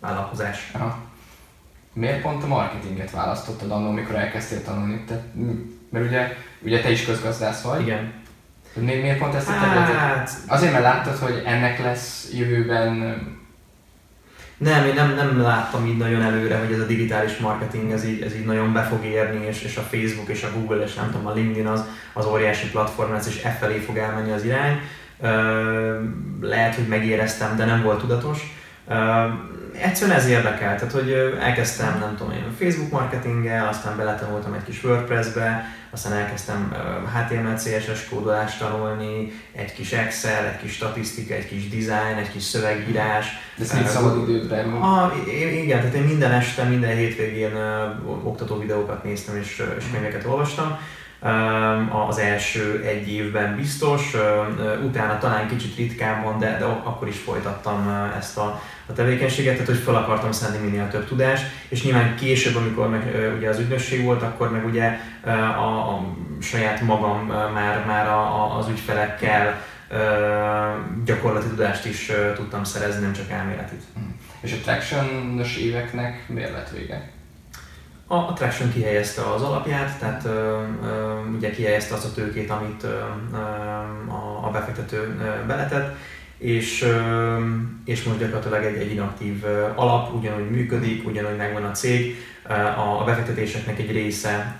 vállalkozás. 0.00 0.70
Aha. 0.74 0.98
Miért 1.92 2.22
pont 2.22 2.42
a 2.42 2.46
marketinget 2.46 3.10
választottad 3.10 3.70
annól, 3.70 3.88
amikor 3.88 4.14
elkezdtél 4.14 4.62
tanulni? 4.62 5.04
Tehát, 5.06 5.22
mert 5.90 6.06
ugye, 6.06 6.36
ugye 6.60 6.80
te 6.80 6.90
is 6.90 7.04
közgazdász 7.04 7.62
vagy. 7.62 7.80
Igen 7.80 8.24
még 8.80 9.00
miért 9.00 9.18
pont 9.18 9.34
ezt 9.34 9.48
a 9.48 9.52
területet? 9.52 9.94
Hát... 9.94 10.30
Azért, 10.46 10.72
mert 10.72 10.84
láttad, 10.84 11.16
hogy 11.16 11.42
ennek 11.44 11.82
lesz 11.82 12.30
jövőben 12.34 12.94
nem, 14.56 14.86
én 14.86 14.94
nem, 14.94 15.14
nem 15.14 15.40
láttam 15.40 15.86
így 15.86 15.96
nagyon 15.96 16.22
előre, 16.22 16.58
hogy 16.58 16.72
ez 16.72 16.80
a 16.80 16.86
digitális 16.86 17.36
marketing 17.36 17.92
ez 17.92 18.04
így, 18.04 18.22
ez 18.22 18.34
így 18.34 18.44
nagyon 18.44 18.72
be 18.72 18.82
fog 18.82 19.04
érni, 19.04 19.46
és, 19.46 19.62
és 19.62 19.76
a 19.76 19.80
Facebook 19.80 20.28
és 20.28 20.42
a 20.42 20.52
Google 20.58 20.82
és 20.82 20.94
nem 20.94 21.10
tudom, 21.10 21.26
a 21.26 21.32
LinkedIn 21.32 21.66
az, 21.66 21.84
az 22.12 22.26
óriási 22.26 22.70
platform 22.70 23.12
lesz, 23.12 23.26
és 23.26 23.42
e 23.44 23.50
felé 23.50 23.78
fog 23.78 23.96
elmenni 23.96 24.30
az 24.30 24.44
irány. 24.44 24.80
Lehet, 26.40 26.74
hogy 26.74 26.86
megéreztem, 26.88 27.56
de 27.56 27.64
nem 27.64 27.82
volt 27.82 28.00
tudatos. 28.00 28.56
Egyszerűen 29.82 30.16
ez 30.16 30.26
érdekel, 30.26 30.74
tehát 30.74 30.92
hogy 30.92 31.12
elkezdtem, 31.40 31.98
nem 31.98 32.16
tudom 32.16 32.32
én, 32.32 32.54
Facebook 32.58 32.90
marketinggel, 32.90 33.68
aztán 33.68 33.96
beletanultam 33.96 34.52
egy 34.52 34.64
kis 34.64 34.84
WordPress-be, 34.84 35.64
aztán 35.90 36.12
elkezdtem 36.12 36.74
HTML, 37.14 37.56
CSS 37.56 38.08
kódolást 38.08 38.58
tanulni, 38.58 39.32
egy 39.52 39.72
kis 39.72 39.92
Excel, 39.92 40.44
egy 40.44 40.60
kis 40.60 40.72
statisztika, 40.72 41.34
egy 41.34 41.48
kis 41.48 41.68
design, 41.68 42.18
egy 42.18 42.32
kis 42.32 42.42
szövegírás. 42.42 43.26
De 43.56 43.64
ez 43.64 43.72
mind 43.72 43.86
szabad 43.86 44.28
időben? 44.28 44.72
Ah, 44.72 45.12
igen, 45.62 45.78
tehát 45.78 45.94
én 45.94 46.02
minden 46.02 46.32
este, 46.32 46.62
minden 46.62 46.96
hétvégén 46.96 47.52
oktató 48.22 48.58
videókat 48.58 49.04
néztem 49.04 49.36
és, 49.36 49.62
és 49.78 49.84
könyveket 49.92 50.24
olvastam. 50.24 50.78
Az 52.08 52.18
első 52.18 52.82
egy 52.86 53.12
évben 53.12 53.56
biztos, 53.56 54.14
utána 54.84 55.18
talán 55.18 55.48
kicsit 55.48 55.76
ritkábban, 55.76 56.38
de, 56.38 56.56
de 56.58 56.64
akkor 56.64 57.08
is 57.08 57.18
folytattam 57.18 58.10
ezt 58.18 58.38
a 58.38 58.60
a 58.88 58.92
tevékenységet, 58.92 59.52
tehát 59.52 59.66
hogy 59.68 59.78
fel 59.78 59.94
akartam 59.94 60.32
szenni 60.32 60.58
minél 60.58 60.88
több 60.88 61.06
tudást, 61.06 61.44
és 61.68 61.82
nyilván 61.82 62.16
később, 62.16 62.56
amikor 62.56 62.88
meg 62.88 63.32
ugye 63.36 63.48
az 63.48 63.58
ügynökség 63.58 64.04
volt, 64.04 64.22
akkor 64.22 64.52
meg 64.52 64.64
ugye 64.66 64.98
a, 65.56 65.94
a 65.94 66.06
saját 66.40 66.80
magam 66.80 67.26
már, 67.54 67.84
már 67.86 68.08
a, 68.08 68.18
a, 68.18 68.58
az 68.58 68.68
ügyfelekkel 68.68 69.62
gyakorlati 71.04 71.46
tudást 71.46 71.86
is 71.86 72.12
tudtam 72.34 72.64
szerezni, 72.64 73.02
nem 73.02 73.12
csak 73.12 73.30
elméletit. 73.30 73.82
Hmm. 73.94 74.16
És 74.40 74.52
a 74.52 74.56
traction 74.62 75.40
éveknek 75.58 76.28
miért 76.28 76.52
lett 76.52 76.70
vége? 76.70 77.10
A, 78.06 78.14
a 78.14 78.32
Traction 78.32 78.72
kihelyezte 78.72 79.22
az 79.22 79.42
alapját, 79.42 79.98
tehát 79.98 80.24
ö, 80.24 80.62
ö, 80.84 81.20
ugye 81.36 81.50
kihelyezte 81.50 81.94
azt 81.94 82.04
a 82.04 82.12
tőkét, 82.12 82.50
amit 82.50 82.82
ö, 82.82 82.98
ö, 83.32 83.36
a, 84.10 84.46
a 84.46 84.50
befektető 84.52 85.16
ö, 85.20 85.46
beletett, 85.46 85.96
és, 86.38 86.86
és 87.84 88.02
most 88.02 88.18
gyakorlatilag 88.18 88.64
egy, 88.64 88.76
egy 88.76 88.90
inaktív 88.92 89.44
alap, 89.74 90.14
ugyanúgy 90.14 90.50
működik, 90.50 91.06
ugyanúgy 91.06 91.36
megvan 91.36 91.64
a 91.64 91.70
cég, 91.70 92.16
a 93.00 93.04
befektetéseknek 93.04 93.78
egy 93.78 93.92
része 93.92 94.56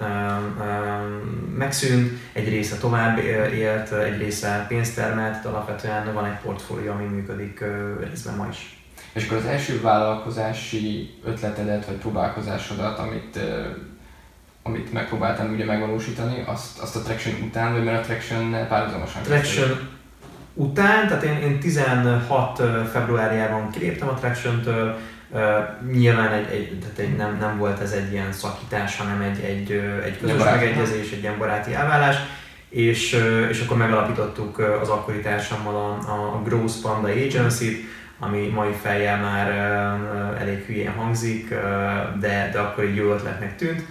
megszűnt, 1.57 2.13
egy 2.33 2.49
része 2.49 2.77
tovább 2.77 3.19
élt, 3.55 3.93
egy 3.93 4.19
része 4.19 4.65
pénzt 4.69 4.95
termelt, 4.95 5.45
alapvetően 5.45 6.15
van 6.15 6.25
egy 6.25 6.39
portfólió, 6.45 6.93
ami 6.93 7.05
működik 7.05 7.65
részben 8.11 8.37
ma 8.37 8.47
is. 8.51 8.76
És 9.17 9.25
akkor 9.25 9.37
az 9.37 9.45
első 9.45 9.81
vállalkozási 9.81 11.15
ötletedet, 11.25 11.87
vagy 11.87 11.97
próbálkozásodat, 11.97 12.99
amit 12.99 13.39
amit 14.63 14.93
megpróbáltam 14.93 15.53
ugye 15.53 15.65
megvalósítani, 15.65 16.43
azt, 16.47 16.79
azt 16.79 16.97
a 16.97 17.01
Traction 17.01 17.35
után, 17.43 17.73
vagy 17.73 17.85
mert 17.85 18.03
a 18.03 18.07
Traction 18.07 18.67
párhuzamosan 18.69 19.23
Traction 19.23 19.89
után, 20.55 21.09
tehát 21.09 21.23
én, 21.23 21.37
én 21.37 21.61
16 21.61 22.63
februárjában 22.93 23.71
kiléptem 23.71 24.09
a 24.09 24.15
Traction-től, 24.15 24.99
nyilván 25.93 26.33
egy, 26.33 26.51
egy, 26.51 26.79
tehát 26.81 26.99
egy, 26.99 27.17
nem, 27.17 27.37
nem 27.41 27.59
volt 27.59 27.81
ez 27.81 27.93
egy 27.93 28.13
ilyen 28.13 28.33
szakítás, 28.33 28.97
hanem 28.97 29.21
egy, 29.21 29.41
egy, 29.45 29.71
egy 30.05 30.19
közös 30.21 30.45
megegyezés, 30.45 31.13
egy 31.13 31.21
ilyen 31.21 31.39
baráti 31.39 31.75
elvállás, 31.75 32.17
és, 32.69 33.23
és 33.51 33.61
akkor 33.61 33.77
megalapítottuk 33.77 34.59
az 34.59 34.89
akkori 34.89 35.21
társammal 35.21 35.75
a, 35.75 36.13
a 36.35 36.43
Gross 36.45 36.75
Panda 36.83 37.09
Agency-t, 37.09 37.85
ami 38.19 38.47
mai 38.47 38.73
fejjel 38.73 39.21
már 39.21 39.51
elég 40.41 40.65
hülyén 40.67 40.93
hangzik, 40.93 41.49
de, 42.21 42.51
de 42.53 42.59
akkor 42.59 42.85
így 42.85 42.97
jó 42.97 43.13
ötletnek 43.13 43.57
tűnt. 43.57 43.83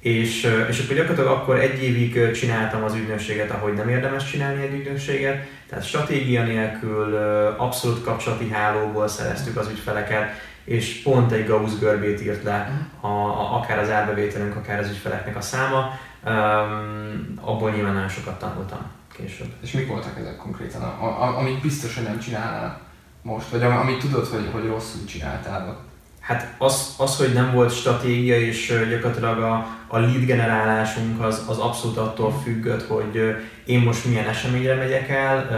És, 0.00 0.42
és 0.68 0.84
akkor 0.84 0.96
gyakorlatilag 0.96 1.38
akkor 1.38 1.58
egy 1.58 1.82
évig 1.82 2.30
csináltam 2.30 2.84
az 2.84 2.94
ügynökséget, 2.94 3.50
ahogy 3.50 3.74
nem 3.74 3.88
érdemes 3.88 4.30
csinálni 4.30 4.62
egy 4.62 4.74
ügynökséget, 4.74 5.46
tehát 5.68 5.84
stratégia 5.84 6.42
nélkül, 6.42 7.16
abszolút 7.56 8.04
kapcsolati 8.04 8.50
hálóból 8.50 9.08
szereztük 9.08 9.56
az 9.56 9.68
ügyfeleket, 9.68 10.28
és 10.64 11.02
pont 11.02 11.32
egy 11.32 11.46
Gauss 11.46 11.78
görbét 11.78 12.22
írt 12.22 12.42
le 12.42 12.88
a, 13.00 13.06
a, 13.06 13.56
akár 13.56 13.78
az 13.78 13.90
árbevételünk, 13.90 14.56
akár 14.56 14.78
az 14.78 14.88
ügyfeleknek 14.88 15.36
a 15.36 15.40
száma. 15.40 15.98
Um, 16.24 17.34
abból 17.40 17.70
nyilván 17.70 17.92
nagyon 17.92 18.08
sokat 18.08 18.38
tanultam 18.38 18.90
később. 19.12 19.52
És 19.62 19.72
mik 19.72 19.88
voltak 19.88 20.18
ezek 20.18 20.36
konkrétan, 20.36 20.82
a, 20.82 21.04
a, 21.04 21.38
amit 21.38 21.60
biztos, 21.60 21.94
hogy 21.94 22.04
nem 22.04 22.18
csinálnál 22.18 22.80
most, 23.22 23.48
vagy 23.48 23.62
amit 23.62 23.98
tudod, 23.98 24.26
hogy, 24.26 24.48
hogy 24.52 24.66
rosszul 24.66 25.04
csináltál 25.04 25.68
ott? 25.68 25.88
Hát 26.20 26.54
az, 26.58 26.94
az, 26.98 27.16
hogy 27.16 27.32
nem 27.32 27.52
volt 27.52 27.74
stratégia, 27.74 28.40
és 28.40 28.74
gyakorlatilag 28.88 29.38
a, 29.38 29.66
a 29.86 29.98
lead 29.98 30.24
generálásunk 30.24 31.22
az, 31.22 31.44
az 31.48 31.58
abszolút 31.58 31.96
attól 31.96 32.40
függött, 32.42 32.86
hogy 32.86 33.36
én 33.64 33.80
most 33.80 34.04
milyen 34.04 34.28
eseményre 34.28 34.74
megyek 34.74 35.08
el, 35.08 35.48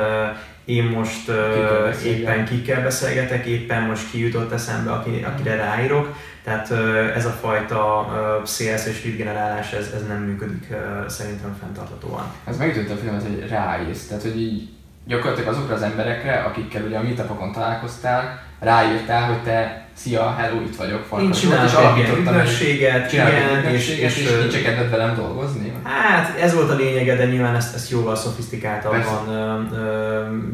én 0.64 0.84
most 0.84 1.28
uh, 1.28 2.04
éppen 2.04 2.44
kikkel 2.44 2.82
beszélgetek, 2.82 3.46
éppen 3.46 3.82
most 3.82 4.10
ki 4.10 4.18
jutott 4.18 4.52
eszembe, 4.52 4.92
aki, 4.92 5.24
akire 5.24 5.56
ráírok. 5.56 6.16
Tehát 6.44 6.70
uh, 6.70 7.16
ez 7.16 7.26
a 7.26 7.30
fajta 7.30 8.08
uh, 8.08 8.44
CS 8.44 8.86
és 8.86 9.04
lead 9.04 9.16
generálás, 9.16 9.72
ez, 9.72 9.90
ez 9.94 10.06
nem 10.06 10.22
működik 10.22 10.66
uh, 10.70 11.08
szerintem 11.08 11.56
fenntarthatóan. 11.60 12.32
Ez 12.44 12.56
megütött 12.56 12.90
a 12.90 13.00
filmet, 13.00 13.22
hogy 13.22 13.48
ráírsz, 13.48 14.06
tehát 14.06 14.22
hogy 14.22 14.40
így 14.40 14.68
gyakorlatilag 15.06 15.54
azokra 15.54 15.74
az 15.74 15.82
emberekre, 15.82 16.34
akikkel 16.34 16.82
ugye 16.82 16.98
a 16.98 17.02
meetupokon 17.02 17.52
találkoztál, 17.52 18.42
ráírtál, 18.58 19.26
hogy 19.26 19.42
te 19.42 19.82
Szia, 19.94 20.34
hello, 20.38 20.60
itt 20.60 20.76
vagyok, 20.76 21.04
Farkas 21.04 21.26
Én 21.26 21.32
csinálok 21.32 21.98
egy 21.98 22.04
ilyen 22.04 22.18
ügynökséget, 22.18 23.12
igen, 23.12 23.64
és, 23.64 23.88
és, 23.88 23.98
és, 23.98 24.16
és 24.16 24.30
nincs 24.40 24.62
kedved 24.62 24.90
velem 24.90 25.14
dolgozni? 25.14 25.72
Hát 25.82 26.38
ez 26.38 26.54
volt 26.54 26.70
a 26.70 26.74
lényege, 26.74 27.16
de 27.16 27.24
nyilván 27.24 27.54
ezt, 27.54 27.74
ezt 27.74 27.90
jóval 27.90 28.16
szofisztikáltabban 28.16 29.68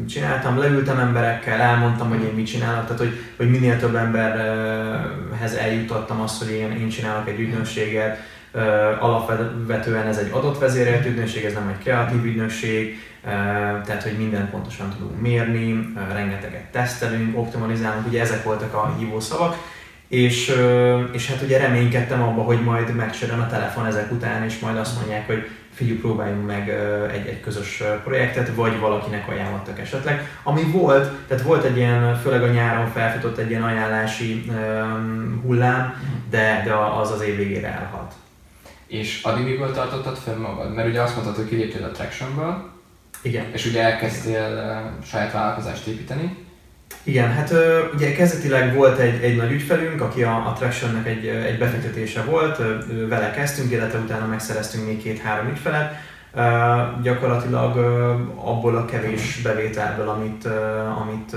csináltam. 0.09 0.57
Leültem 0.57 0.99
emberekkel, 0.99 1.59
elmondtam, 1.59 2.09
hogy 2.09 2.23
én 2.23 2.33
mit 2.33 2.47
csinálok, 2.47 2.83
tehát 2.83 2.97
hogy, 2.97 3.19
hogy 3.37 3.49
minél 3.49 3.77
több 3.77 3.95
emberhez 3.95 5.53
eljutottam 5.53 6.21
azt, 6.21 6.43
hogy 6.43 6.51
én, 6.51 6.71
én 6.71 6.89
csinálok 6.89 7.27
egy 7.27 7.39
ügynökséget. 7.39 8.17
Alapvetően 8.99 10.07
ez 10.07 10.17
egy 10.17 10.29
adott 10.31 10.59
vezérelt 10.59 11.05
ügynökség, 11.05 11.43
ez 11.43 11.53
nem 11.53 11.67
egy 11.67 11.83
kreatív 11.83 12.25
ügynökség, 12.25 12.99
tehát 13.85 14.03
hogy 14.03 14.17
mindent 14.17 14.49
pontosan 14.49 14.89
tudunk 14.89 15.21
mérni, 15.21 15.93
rengeteget 16.13 16.71
tesztelünk, 16.71 17.37
optimalizálunk, 17.37 18.07
ugye 18.07 18.21
ezek 18.21 18.43
voltak 18.43 18.73
a 18.73 18.95
hívó 18.97 19.19
szavak, 19.19 19.55
és, 20.07 20.53
és 21.11 21.27
hát 21.27 21.41
ugye 21.41 21.57
reménykedtem 21.57 22.21
abba, 22.21 22.41
hogy 22.41 22.63
majd 22.63 22.95
megcsörön 22.95 23.39
a 23.39 23.47
telefon 23.47 23.85
ezek 23.85 24.11
után, 24.11 24.43
és 24.43 24.59
majd 24.59 24.77
azt 24.77 24.95
mondják, 24.95 25.25
hogy 25.27 25.47
figyelj, 25.73 25.97
próbáljunk 25.97 26.45
meg 26.45 26.69
egy, 27.13 27.27
egy 27.27 27.39
közös 27.41 27.83
projektet, 28.03 28.55
vagy 28.55 28.79
valakinek 28.79 29.27
ajánlottak 29.27 29.79
esetleg. 29.79 30.39
Ami 30.43 30.63
volt, 30.63 31.11
tehát 31.27 31.43
volt 31.43 31.63
egy 31.63 31.77
ilyen, 31.77 32.15
főleg 32.15 32.43
a 32.43 32.47
nyáron 32.47 32.87
felfutott 32.87 33.37
egy 33.37 33.49
ilyen 33.49 33.63
ajánlási 33.63 34.45
um, 34.47 35.41
hullám, 35.45 35.93
de, 36.29 36.61
de 36.65 36.73
az 36.73 37.11
az 37.11 37.21
év 37.21 37.35
végére 37.35 37.67
elhalt. 37.67 38.13
És 38.89 39.23
addig 39.23 39.43
miből 39.43 39.71
tartottad 39.71 40.17
fönn 40.17 40.39
magad? 40.39 40.73
Mert 40.73 40.87
ugye 40.87 41.01
azt 41.01 41.15
mondtad, 41.15 41.35
hogy 41.35 41.47
kiléptél 41.47 41.83
a 41.83 41.91
Tractionből, 41.91 42.69
igen. 43.21 43.45
És 43.53 43.65
ugye 43.65 43.83
elkezdtél 43.83 44.81
saját 45.05 45.31
vállalkozást 45.31 45.87
építeni. 45.87 46.37
Igen, 47.03 47.31
hát 47.31 47.53
ugye 47.93 48.11
kezdetileg 48.11 48.75
volt 48.75 48.99
egy, 48.99 49.23
egy 49.23 49.35
nagy 49.35 49.51
ügyfelünk, 49.51 50.01
aki 50.01 50.23
a, 50.23 50.47
a 50.47 50.53
Tractionnek 50.57 51.07
egy, 51.07 51.27
egy 51.27 51.57
befektetése 51.57 52.23
volt, 52.23 52.57
vele 53.07 53.31
kezdtünk, 53.31 53.71
illetve 53.71 53.99
utána 53.99 54.25
megszereztünk 54.25 54.85
még 54.85 55.01
két-három 55.01 55.47
ügyfelet. 55.47 55.93
Uh, 56.33 57.01
gyakorlatilag 57.01 57.75
uh, 57.75 58.49
abból 58.49 58.77
a 58.77 58.85
kevés 58.85 59.41
bevételből, 59.41 60.09
amit, 60.09 60.45
uh, 60.45 61.01
amit 61.01 61.35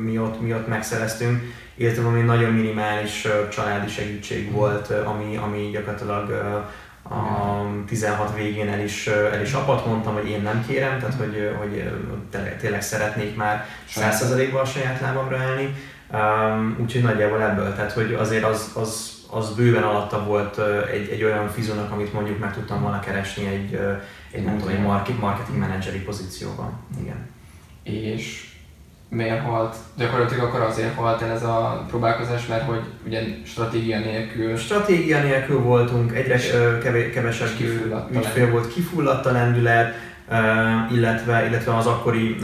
mi, 0.00 0.18
ott, 0.18 0.40
mi 0.40 0.54
ott 0.54 0.68
megszereztünk, 0.68 1.42
illetve 1.74 2.06
ami 2.06 2.20
nagyon 2.20 2.52
minimális 2.52 3.28
családi 3.50 3.88
segítség 3.88 4.52
volt, 4.52 4.90
ami, 4.90 5.36
ami 5.36 5.70
gyakorlatilag 5.72 6.30
a 7.08 7.84
16 7.86 8.34
végén 8.36 8.68
el 8.68 8.80
is, 8.80 9.06
el 9.06 9.42
is 9.42 9.52
apat 9.52 9.86
mondtam, 9.86 10.14
hogy 10.14 10.28
én 10.28 10.42
nem 10.42 10.64
kérem, 10.66 10.98
tehát 10.98 11.14
hogy, 11.14 11.56
hogy 11.58 11.92
tényleg 12.60 12.82
szeretnék 12.82 13.36
már 13.36 13.66
100%-ban 13.94 14.60
a 14.60 14.64
saját 14.64 15.00
lábamra 15.00 15.38
állni. 15.38 15.74
Um, 16.12 16.76
úgyhogy 16.80 17.02
nagyjából 17.02 17.42
ebből, 17.42 17.74
tehát 17.74 17.92
hogy 17.92 18.14
azért 18.14 18.44
az, 18.44 18.72
az, 18.74 19.13
az 19.34 19.54
bőven 19.54 19.82
alatta 19.82 20.24
volt 20.24 20.58
egy, 20.92 21.08
egy 21.08 21.24
olyan 21.24 21.48
fizónak, 21.48 21.92
amit 21.92 22.12
mondjuk 22.12 22.38
meg 22.38 22.54
tudtam 22.54 22.80
volna 22.80 23.00
keresni 23.00 23.46
egy, 23.46 23.78
egy 24.30 24.44
nem 24.44 24.58
tudom, 24.58 24.74
egy 24.74 25.16
marketing 25.20 25.58
manageri 25.58 25.98
pozícióban. 25.98 26.72
Igen. 27.00 27.28
És 27.82 28.48
miért 29.08 29.44
halt, 29.44 29.76
gyakorlatilag 29.96 30.44
akkor 30.44 30.60
azért 30.60 30.94
halt 30.94 31.22
el 31.22 31.30
ez 31.30 31.42
a 31.42 31.84
próbálkozás, 31.88 32.46
mert 32.46 32.66
hogy 32.66 32.80
ugye 33.06 33.22
stratégia 33.44 33.98
nélkül... 33.98 34.56
Stratégia 34.56 35.22
nélkül 35.22 35.58
voltunk, 35.58 36.14
egyre 36.14 36.38
kevesebb 37.12 37.48
ügyfél 38.10 38.50
volt, 38.50 38.72
kifulladt 38.72 39.26
a 39.26 39.32
lendület, 39.32 39.94
illetve, 40.92 41.46
illetve 41.46 41.76
az 41.76 41.86
akkori 41.86 42.36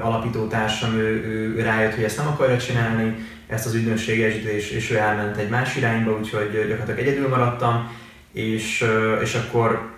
alapítótársam, 0.00 0.94
ő, 0.94 1.24
ő 1.56 1.62
rájött, 1.62 1.94
hogy 1.94 2.04
ezt 2.04 2.16
nem 2.16 2.26
akarja 2.26 2.56
csinálni, 2.56 3.16
ezt 3.52 3.66
az 3.66 3.74
ügynökséget, 3.74 4.34
és, 4.34 4.70
és 4.70 4.90
ő 4.90 4.96
elment 4.96 5.36
egy 5.36 5.48
más 5.48 5.76
irányba, 5.76 6.18
úgyhogy 6.18 6.50
gyakorlatilag 6.52 6.98
egyedül 6.98 7.28
maradtam, 7.28 7.90
és, 8.32 8.84
és 9.22 9.34
akkor 9.34 9.90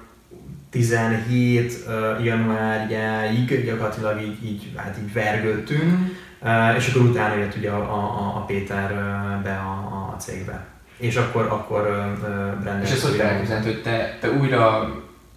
17 0.70 1.84
uh, 1.86 2.24
januárjáig 2.24 3.64
gyakorlatilag 3.64 4.20
így, 4.20 4.44
így, 4.44 4.72
hát 4.76 4.96
így 5.02 5.12
vergődtünk, 5.12 5.98
és 6.76 6.88
akkor 6.88 7.02
utána 7.02 7.34
jött 7.34 7.56
ugye 7.56 7.70
a, 7.70 7.80
a, 7.80 8.36
a 8.36 8.44
Péter 8.46 8.88
be 9.42 9.52
a, 9.52 10.12
a 10.12 10.16
cégbe. 10.18 10.66
És 10.96 11.16
akkor, 11.16 11.46
akkor 11.46 12.12
uh, 12.66 12.82
És 12.82 12.90
ez 12.90 13.02
hogy 13.02 13.18
elképzelhető, 13.18 13.72
hogy 13.72 13.82
te, 13.82 14.18
te 14.20 14.30
újra 14.30 14.92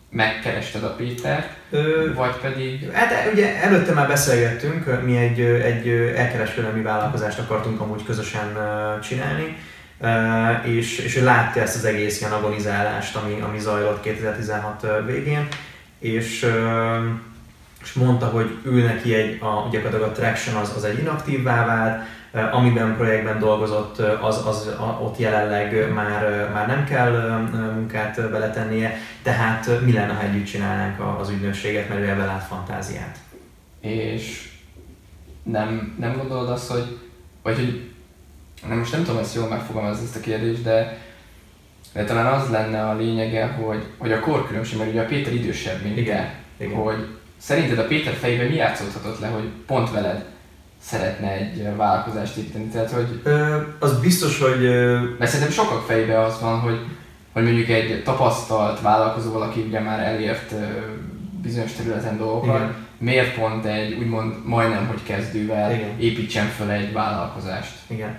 megkerested 0.09 0.83
a 0.83 0.95
Pétert, 0.95 1.56
Ö, 1.69 2.13
vagy 2.13 2.35
pedig... 2.35 2.91
Hát 2.91 3.31
ugye 3.33 3.61
előtte 3.61 3.93
már 3.93 4.07
beszélgettünk, 4.07 5.03
mi 5.03 5.17
egy, 5.17 5.39
egy 5.39 5.87
elkereskedelmi 6.15 6.81
vállalkozást 6.81 7.39
akartunk 7.39 7.81
amúgy 7.81 8.03
közösen 8.05 8.57
csinálni, 9.03 9.57
és, 10.63 10.97
és 10.97 11.15
ő 11.15 11.23
látta 11.23 11.59
ezt 11.59 11.75
az 11.75 11.85
egész 11.85 12.19
ilyen 12.19 12.31
agonizálást, 12.31 13.15
ami, 13.15 13.41
ami 13.41 13.59
zajlott 13.59 14.01
2016 14.01 14.85
végén, 15.05 15.47
és, 15.99 16.45
és 17.83 17.93
mondta, 17.93 18.25
hogy 18.25 18.57
ő 18.63 18.83
neki 18.83 19.13
egy, 19.13 19.41
a, 19.41 19.69
gyakorlatilag 19.71 20.09
a 20.09 20.11
Traction 20.11 20.55
az, 20.55 20.73
az 20.75 20.83
egy 20.83 20.99
inaktívvá 20.99 21.65
vált, 21.65 22.03
amiben 22.51 22.95
projektben 22.95 23.39
dolgozott, 23.39 23.99
az, 23.99 24.45
az 24.45 24.75
ott 25.01 25.17
jelenleg 25.17 25.93
már, 25.93 26.49
már 26.53 26.67
nem 26.67 26.85
kell 26.85 27.11
munkát 27.75 28.29
beletennie, 28.31 28.97
tehát 29.23 29.81
mi 29.85 29.93
lenne, 29.93 30.13
ha 30.13 30.23
együtt 30.23 30.45
csinálnánk 30.45 31.19
az 31.19 31.29
ügynökséget, 31.29 31.89
mert 31.89 32.01
ő 32.01 32.09
ebben 32.09 32.25
lát 32.25 32.43
fantáziát. 32.43 33.17
És 33.79 34.49
nem, 35.43 35.95
nem 35.99 36.17
gondolod 36.17 36.49
azt, 36.49 36.71
hogy, 36.71 36.97
vagy 37.41 37.55
hogy 37.55 37.91
nem, 38.67 38.77
most 38.77 38.91
nem 38.91 39.03
tudom 39.03 39.21
ezt 39.21 39.35
jól 39.35 39.47
megfogalmazni 39.47 40.05
ezt 40.05 40.15
a 40.15 40.19
kérdést, 40.19 40.63
de, 40.63 40.97
de 41.93 42.03
talán 42.03 42.25
az 42.25 42.49
lenne 42.49 42.89
a 42.89 42.95
lényege, 42.95 43.45
hogy, 43.45 43.83
hogy 43.97 44.11
a 44.11 44.19
korkülönbség, 44.19 44.77
mert 44.77 44.89
ugye 44.89 45.01
a 45.01 45.05
Péter 45.05 45.33
idősebb, 45.33 45.83
mint 45.83 45.97
Igen. 45.97 46.17
te, 46.17 46.63
Igen. 46.63 46.77
hogy 46.77 47.07
szerinted 47.37 47.77
a 47.77 47.87
Péter 47.87 48.13
fejében 48.13 48.47
mi 48.47 48.55
játszódhatott 48.55 49.19
le, 49.19 49.27
hogy 49.27 49.49
pont 49.65 49.91
veled 49.91 50.25
szeretne 50.81 51.31
egy 51.31 51.75
vállalkozást 51.75 52.37
építeni? 52.37 52.65
Tehát, 52.65 52.91
hogy... 52.91 53.21
Ö, 53.23 53.57
az 53.79 53.99
biztos, 53.99 54.39
hogy... 54.39 54.61
Mert 55.17 55.31
szerintem 55.31 55.55
sokak 55.55 55.85
fejében 55.85 56.23
az 56.23 56.41
van, 56.41 56.59
hogy, 56.59 56.79
hogy 57.33 57.43
mondjuk 57.43 57.69
egy 57.69 58.03
tapasztalt 58.03 58.81
vállalkozó 58.81 59.31
valaki 59.31 59.61
ugye 59.67 59.79
már 59.79 59.99
elért 59.99 60.53
bizonyos 61.41 61.73
területen 61.73 62.17
dolgokat, 62.17 62.55
Igen. 62.55 62.75
miért 62.97 63.39
pont 63.39 63.65
egy 63.65 63.93
úgymond 63.93 64.33
majdnem, 64.45 64.87
hogy 64.87 65.03
kezdővel 65.03 65.71
Igen. 65.71 65.99
építsen 65.99 66.45
fel 66.45 66.71
egy 66.71 66.93
vállalkozást? 66.93 67.73
Igen. 67.87 68.17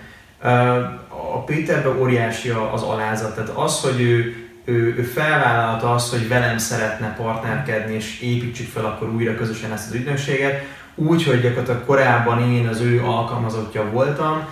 A 1.09 1.45
Péterben 1.45 1.99
óriási 1.99 2.49
az 2.73 2.83
alázat, 2.83 3.35
tehát 3.35 3.51
az, 3.51 3.81
hogy 3.81 4.01
ő, 4.01 4.35
ő, 4.65 4.95
ő 4.97 5.03
felvállalta 5.03 5.95
azt, 5.95 6.11
hogy 6.11 6.29
velem 6.29 6.59
szeretne 6.59 7.15
partnerkedni, 7.15 7.95
és 7.95 8.21
építsük 8.21 8.69
fel 8.69 8.85
akkor 8.85 9.09
újra 9.09 9.35
közösen 9.35 9.73
ezt 9.73 9.89
az 9.89 9.95
ügynökséget, 9.95 10.63
úgy, 10.99 11.25
hogy 11.25 11.41
gyakorlatilag 11.41 11.85
korábban 11.85 12.53
én 12.53 12.69
az 12.69 12.81
ő 12.81 13.03
alkalmazottja 13.05 13.91
voltam, 13.93 14.47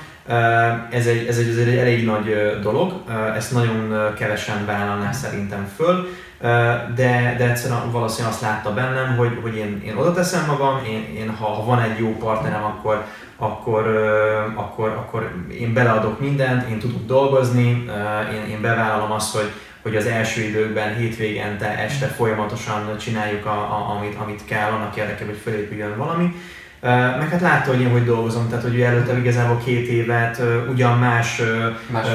ez 0.90 1.06
egy, 1.06 1.26
ez 1.26 1.38
egy, 1.38 1.48
ez 1.48 1.56
egy 1.56 1.76
elég 1.76 2.04
nagy 2.04 2.58
dolog, 2.62 2.92
ezt 3.36 3.52
nagyon 3.52 4.12
kevesen 4.18 4.66
vállalnák 4.66 5.12
szerintem 5.12 5.68
föl, 5.76 6.08
de, 6.94 7.34
de 7.38 7.48
egyszerűen 7.48 7.90
valószínűleg 7.90 8.32
azt 8.32 8.42
látta 8.42 8.74
bennem, 8.74 9.16
hogy, 9.16 9.38
hogy 9.42 9.56
én, 9.56 9.82
én 9.86 9.96
oda 9.96 10.12
teszem 10.12 10.46
magam, 10.46 10.80
én, 10.88 11.16
én 11.16 11.36
ha, 11.40 11.46
ha 11.46 11.64
van 11.64 11.80
egy 11.80 11.98
jó 11.98 12.16
partnerem, 12.16 12.64
akkor, 12.64 13.04
akkor, 13.36 13.86
akkor, 14.54 14.88
akkor 14.88 15.32
én 15.60 15.72
beleadok 15.72 16.20
mindent, 16.20 16.68
én 16.68 16.78
tudok 16.78 17.06
dolgozni, 17.06 17.84
én, 18.32 18.50
én 18.50 18.60
bevállalom 18.60 19.12
azt, 19.12 19.36
hogy, 19.36 19.50
hogy 19.86 19.96
az 19.96 20.06
első 20.06 20.42
időkben 20.42 20.96
hétvégente 20.96 21.78
este 21.78 22.06
folyamatosan 22.06 22.98
csináljuk, 22.98 23.46
a, 23.46 23.50
a, 23.50 23.96
amit, 23.96 24.14
amit 24.14 24.44
kell 24.44 24.70
annak 24.70 24.96
érdekében, 24.96 25.26
hogy 25.26 25.42
felépüljön 25.42 25.96
valami. 25.96 26.34
Meg 27.18 27.28
hát 27.30 27.40
látta, 27.40 27.70
hogy 27.70 27.80
én 27.80 27.90
hogy 27.90 28.04
dolgozom, 28.04 28.48
tehát 28.48 28.64
hogy 28.64 28.80
előtte 28.80 29.18
igazából 29.18 29.62
két 29.64 29.88
évet 29.88 30.42
ugyan 30.70 30.98
más, 30.98 31.42
más 31.90 32.06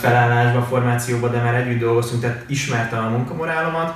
felállásban, 0.00 0.66
formációban, 0.66 1.30
de 1.30 1.42
már 1.42 1.54
együtt 1.54 1.80
dolgoztunk, 1.80 2.22
tehát 2.22 2.44
ismerte 2.46 2.96
a 2.96 3.08
munkamorálomat. 3.08 3.94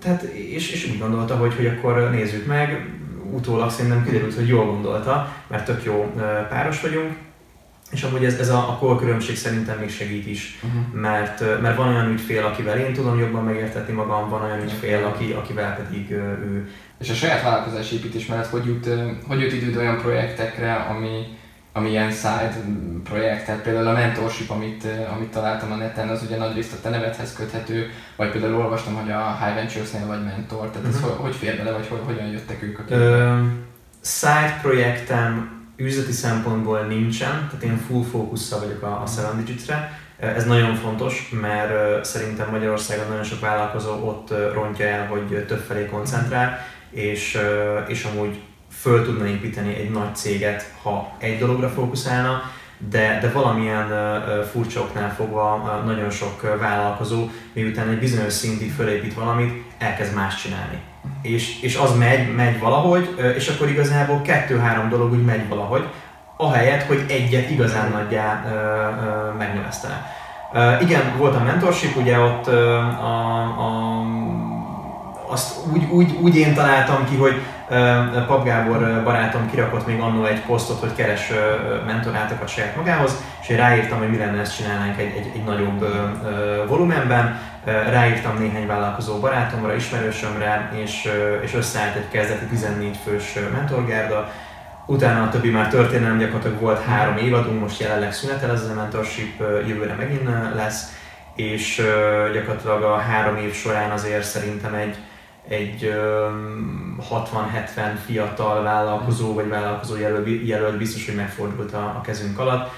Tehát, 0.00 0.22
és, 0.32 0.72
és 0.72 0.88
úgy 0.90 0.98
gondolta, 0.98 1.36
hogy, 1.36 1.54
hogy 1.54 1.66
akkor 1.66 2.10
nézzük 2.10 2.46
meg, 2.46 2.86
utólag 3.32 3.70
szerintem 3.70 4.04
kiderült, 4.04 4.34
hogy 4.34 4.48
jól 4.48 4.66
gondolta, 4.66 5.32
mert 5.46 5.64
tök 5.64 5.84
jó 5.84 6.12
páros 6.48 6.80
vagyunk. 6.80 7.16
És 7.90 8.02
amúgy 8.02 8.24
ez, 8.24 8.34
ez 8.34 8.48
a, 8.48 8.58
a 8.58 8.76
korkülönbség 8.78 9.36
szerintem 9.36 9.78
még 9.78 9.90
segít 9.90 10.26
is, 10.26 10.60
uh-huh. 10.62 11.00
mert, 11.00 11.60
mert 11.60 11.76
van 11.76 11.88
olyan 11.88 12.10
ügyfél, 12.10 12.44
akivel 12.44 12.78
én 12.78 12.92
tudom 12.92 13.18
jobban 13.18 13.44
megértetni 13.44 13.92
magam, 13.92 14.28
van 14.28 14.42
olyan 14.42 14.62
ügyfél, 14.62 15.04
aki, 15.04 15.32
akivel 15.32 15.76
pedig 15.76 16.10
ő 16.10 16.68
és 16.98 17.10
a 17.10 17.14
saját 17.14 17.42
vállalkozás 17.42 17.92
építés 17.92 18.26
mellett 18.26 18.46
hogy 18.46 18.66
jut, 18.66 18.88
hogy 19.26 19.40
jut 19.40 19.52
időd 19.52 19.76
olyan 19.76 19.98
projektekre, 19.98 20.74
ami, 20.74 21.26
ami 21.72 21.88
ilyen 21.88 22.10
side 22.10 22.54
projekt, 23.04 23.44
tehát 23.44 23.62
például 23.62 23.86
a 23.86 23.92
mentorship, 23.92 24.50
amit, 24.50 24.86
amit 25.14 25.30
találtam 25.30 25.72
a 25.72 25.76
neten, 25.76 26.08
az 26.08 26.22
ugye 26.22 26.36
nagy 26.36 26.54
részt 26.54 26.72
a 26.72 26.80
te 26.82 26.88
nevedhez 26.88 27.32
köthető, 27.32 27.90
vagy 28.16 28.30
például 28.30 28.56
olvastam, 28.56 28.94
hogy 28.94 29.10
a 29.10 29.38
High 29.42 29.54
Ventures-nél 29.54 30.06
vagy 30.06 30.24
mentor, 30.24 30.70
tehát 30.70 30.88
ez 30.88 30.94
uh-huh. 30.94 31.10
hogy, 31.10 31.20
hogy 31.20 31.34
fér 31.34 31.56
bele, 31.56 31.72
vagy 31.72 31.86
hogy, 31.86 32.00
hogyan 32.04 32.26
jöttek 32.26 32.62
ők 32.62 32.78
a 32.78 32.84
képbe? 32.84 33.42
side 34.02 34.58
projektem 34.62 35.57
üzleti 35.78 36.12
szempontból 36.12 36.80
nincsen, 36.80 37.30
tehát 37.30 37.62
én 37.62 37.76
full 37.76 38.02
fókusszal 38.02 38.60
vagyok 38.60 38.82
a, 38.82 39.02
a 39.02 39.06
Seven 39.06 39.36
Digits-re. 39.36 40.00
Ez 40.18 40.44
nagyon 40.44 40.74
fontos, 40.74 41.30
mert 41.40 42.04
szerintem 42.04 42.50
Magyarországon 42.50 43.08
nagyon 43.08 43.24
sok 43.24 43.40
vállalkozó 43.40 43.90
ott 43.90 44.32
rontja 44.52 44.86
el, 44.86 45.06
hogy 45.06 45.44
többfelé 45.46 45.86
koncentrál, 45.86 46.58
és, 46.90 47.38
és 47.86 48.04
amúgy 48.04 48.40
föl 48.80 49.04
tudna 49.04 49.26
építeni 49.26 49.74
egy 49.74 49.90
nagy 49.90 50.14
céget, 50.14 50.72
ha 50.82 51.16
egy 51.18 51.38
dologra 51.38 51.68
fókuszálna, 51.68 52.42
de, 52.90 53.18
de 53.20 53.30
valamilyen 53.30 53.88
furcsa 54.52 54.80
oknál 54.80 55.14
fogva 55.14 55.82
nagyon 55.86 56.10
sok 56.10 56.58
vállalkozó, 56.58 57.28
miután 57.52 57.88
egy 57.88 57.98
bizonyos 57.98 58.32
szintig 58.32 58.72
fölépít 58.72 59.14
valamit, 59.14 59.64
elkezd 59.78 60.14
más 60.14 60.42
csinálni. 60.42 60.78
És, 61.22 61.62
és 61.62 61.76
az 61.76 61.96
megy, 61.96 62.34
megy 62.34 62.60
valahogy, 62.60 63.18
és 63.36 63.48
akkor 63.48 63.68
igazából 63.68 64.22
kettő-három 64.22 64.88
dolog 64.88 65.12
úgy 65.12 65.24
megy 65.24 65.48
valahogy, 65.48 65.88
ahelyett, 66.36 66.82
hogy 66.82 67.04
egyet 67.08 67.50
igazán 67.50 67.90
nagyjá 67.90 68.44
megnövesztene. 69.38 70.06
Igen, 70.80 71.16
volt 71.16 71.34
a 71.34 71.42
mentorship, 71.42 71.96
ugye 71.96 72.18
ott 72.18 72.46
a, 72.46 73.40
a 73.42 74.02
azt 75.28 75.56
úgy, 75.72 75.84
úgy, 75.90 76.16
úgy 76.20 76.36
én 76.36 76.54
találtam 76.54 77.08
ki, 77.08 77.16
hogy 77.16 77.42
Pap 78.26 78.44
Gábor 78.44 79.02
barátom 79.04 79.50
kirakott 79.50 79.86
még 79.86 80.00
annó 80.00 80.24
egy 80.24 80.40
posztot, 80.40 80.80
hogy 80.80 80.94
keres 80.94 81.32
mentorátokat 81.86 82.48
saját 82.48 82.76
magához, 82.76 83.22
és 83.42 83.48
én 83.48 83.56
ráírtam, 83.56 83.98
hogy 83.98 84.10
mi 84.10 84.16
lenne 84.16 84.40
ezt 84.40 84.56
csinálnánk 84.56 84.98
egy, 84.98 85.14
egy, 85.16 85.30
egy 85.34 85.44
nagyobb 85.44 85.86
volumenben. 86.68 87.40
Ráírtam 87.64 88.38
néhány 88.38 88.66
vállalkozó 88.66 89.18
barátomra, 89.18 89.74
ismerősömre, 89.74 90.70
és, 90.82 91.12
és 91.42 91.54
összeállt 91.54 91.96
egy 91.96 92.08
kezdeti 92.08 92.44
14 92.44 92.98
fős 93.04 93.38
mentorgárda. 93.52 94.32
Utána 94.86 95.22
a 95.22 95.28
többi 95.28 95.50
már 95.50 95.68
történelem, 95.68 96.18
gyakorlatilag 96.18 96.60
volt 96.60 96.84
három 96.84 97.16
évadunk, 97.16 97.60
most 97.60 97.80
jelenleg 97.80 98.12
szünetel 98.12 98.50
ez 98.50 98.70
a 98.70 98.74
mentorship, 98.74 99.40
jövőre 99.66 99.94
megint 99.94 100.28
lesz, 100.54 100.96
és 101.34 101.82
gyakorlatilag 102.32 102.82
a 102.82 102.96
három 102.96 103.36
év 103.36 103.54
során 103.54 103.90
azért 103.90 104.24
szerintem 104.24 104.74
egy, 104.74 104.96
egy 105.48 105.94
60-70 107.10 107.96
fiatal 108.06 108.62
vállalkozó 108.62 109.34
vagy 109.34 109.48
vállalkozó 109.48 109.96
jelölt, 109.96 110.46
jelölt 110.46 110.76
biztos, 110.76 111.06
hogy 111.06 111.14
megfordult 111.14 111.72
a, 111.72 111.78
a 111.78 112.00
kezünk 112.00 112.38
alatt. 112.38 112.70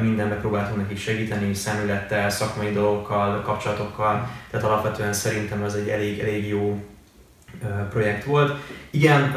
Mindenbe 0.00 0.34
próbáltunk 0.34 0.76
nekik 0.80 0.98
segíteni, 0.98 1.54
szemülettel, 1.54 2.30
szakmai 2.30 2.72
dolgokkal, 2.72 3.40
kapcsolatokkal, 3.40 4.28
tehát 4.50 4.66
alapvetően 4.66 5.12
szerintem 5.12 5.62
ez 5.62 5.74
egy 5.74 5.88
elég, 5.88 6.18
elég 6.18 6.48
jó 6.48 6.82
projekt 7.90 8.24
volt. 8.24 8.56
Igen, 8.90 9.32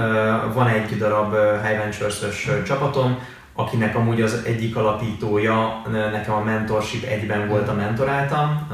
van 0.54 0.68
egy 0.68 0.98
darab 0.98 1.36
High 1.66 1.78
Ventures-ös 1.78 2.50
csapatom, 2.66 3.20
akinek 3.54 3.96
amúgy 3.96 4.22
az 4.22 4.42
egyik 4.46 4.76
alapítója, 4.76 5.82
nekem 6.12 6.34
a 6.34 6.44
mentorship 6.44 7.04
egyben 7.04 7.48
volt 7.48 7.68
a 7.68 7.74
mentoráltam, 7.74 8.68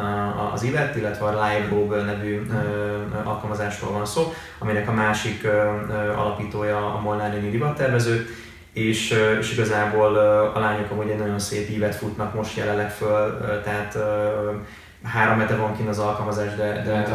az 0.53 0.63
Ivet, 0.63 0.95
illetve 0.95 1.25
a 1.25 1.29
Live 1.29 1.67
Robe 1.69 2.01
nevű 2.01 2.41
alkalmazásról 3.23 3.91
van 3.91 4.05
szó, 4.05 4.33
aminek 4.59 4.89
a 4.89 4.93
másik 4.93 5.47
alapítója 6.15 6.93
a 6.93 6.99
Molnár 7.01 7.33
Léni 7.33 7.49
divattervező, 7.49 8.27
és, 8.73 9.13
és 9.39 9.51
igazából 9.51 10.15
a 10.55 10.59
lányok 10.59 10.91
amúgy 10.91 11.09
egy 11.09 11.19
nagyon 11.19 11.39
szép 11.39 11.69
ívet 11.69 11.95
futnak 11.95 12.33
most 12.33 12.57
jelenleg 12.57 12.91
föl, 12.91 13.37
tehát 13.63 13.97
három 15.03 15.39
hete 15.39 15.55
van 15.55 15.75
kint 15.75 15.89
az 15.89 15.99
alkalmazás, 15.99 16.55
de, 16.55 16.81
de 16.85 17.07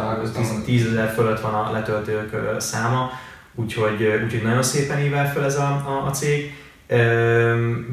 10 0.64 0.86
ezer 0.86 1.08
fölött 1.08 1.40
van 1.40 1.54
a 1.54 1.72
letöltők 1.72 2.60
száma, 2.60 3.10
úgyhogy, 3.54 4.20
úgyhogy 4.24 4.42
nagyon 4.42 4.62
szépen 4.62 5.00
ível 5.00 5.32
föl 5.32 5.44
ez 5.44 5.56
a, 5.56 5.82
a, 5.86 6.06
a 6.06 6.10
cég 6.10 6.61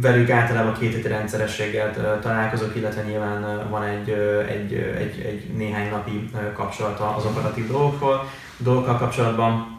Velük 0.01 0.29
általában 0.29 0.77
két 0.79 0.93
heti 0.93 1.07
rendszerességgel 1.07 2.19
találkozok, 2.21 2.75
illetve 2.75 3.01
nyilván 3.01 3.69
van 3.69 3.83
egy, 3.83 4.09
egy, 4.49 4.73
egy, 4.73 5.25
egy 5.25 5.49
néhány 5.57 5.89
napi 5.89 6.29
kapcsolata 6.53 7.15
az 7.15 7.25
operatív 7.25 7.67
dolgokról, 7.67 8.29
dolgokkal 8.57 8.97
kapcsolatban. 8.97 9.77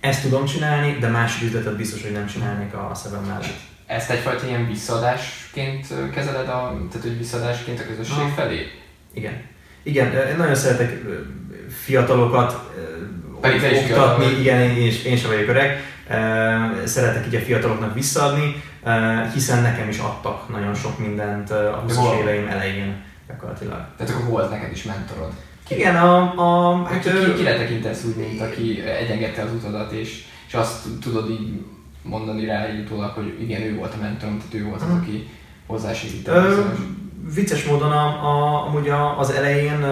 Ezt 0.00 0.22
tudom 0.22 0.44
csinálni, 0.44 0.96
de 1.00 1.08
másik 1.08 1.48
üzletet 1.48 1.76
biztos, 1.76 2.02
hogy 2.02 2.12
nem 2.12 2.26
csinálnék 2.26 2.74
a 2.74 2.90
szevem 2.94 3.22
mellett. 3.22 3.60
Ezt 3.86 4.10
egyfajta 4.10 4.46
ilyen 4.46 4.66
visszaadásként 4.66 5.86
kezeled, 6.14 6.48
a, 6.48 6.76
tehát 6.90 7.02
hogy 7.02 7.18
visszaadásként 7.18 7.80
a 7.80 7.86
közösség 7.86 8.16
ha. 8.16 8.28
felé? 8.28 8.66
Igen. 9.12 9.42
Igen, 9.82 10.12
én 10.28 10.36
nagyon 10.36 10.54
szeretek 10.54 11.02
fiatalokat 11.84 12.70
oktatni, 13.34 14.26
igen, 14.40 14.60
én, 14.60 14.76
én, 14.76 14.92
én 15.06 15.16
sem 15.16 15.30
vagyok 15.30 15.48
öreg, 15.48 15.91
szeretek 16.84 17.26
így 17.26 17.34
a 17.34 17.40
fiataloknak 17.40 17.94
visszaadni, 17.94 18.62
hiszen 19.32 19.62
nekem 19.62 19.88
is 19.88 19.98
adtak 19.98 20.48
nagyon 20.48 20.74
sok 20.74 20.98
mindent 20.98 21.50
a 21.50 21.82
20 21.82 21.96
éveim 22.20 22.46
elején 22.46 23.02
gyakorlatilag. 23.28 23.86
Tehát 23.96 24.12
akkor 24.12 24.28
volt 24.28 24.50
neked 24.50 24.70
is 24.72 24.82
mentorod? 24.82 25.32
Igen, 25.68 25.96
a... 25.96 26.32
a 26.36 26.82
hát, 26.84 27.02
ki, 27.02 27.34
kire 27.36 27.56
tekintesz 27.56 28.04
úgy, 28.04 28.16
mint 28.16 28.40
aki 28.40 28.80
egyengedte 28.80 29.42
az 29.42 29.52
utadat, 29.52 29.92
és, 29.92 30.24
és 30.46 30.54
azt 30.54 30.86
tudod 31.00 31.30
így 31.30 31.60
mondani 32.02 32.44
rá 32.44 32.64
egy 32.64 32.80
utólag, 32.80 33.10
hogy 33.10 33.36
igen, 33.40 33.62
ő 33.62 33.74
volt 33.76 33.94
a 33.94 34.00
mentorom, 34.00 34.38
tehát 34.38 34.54
ő 34.54 34.64
volt 34.64 34.82
az, 34.82 34.90
aki 34.90 35.28
hozzásegített 35.66 36.34
vicces 37.34 37.64
módon 37.64 37.92
a, 37.92 38.04
a, 38.04 38.66
amúgy 38.66 38.88
a, 38.88 39.18
az 39.18 39.30
elején 39.30 39.82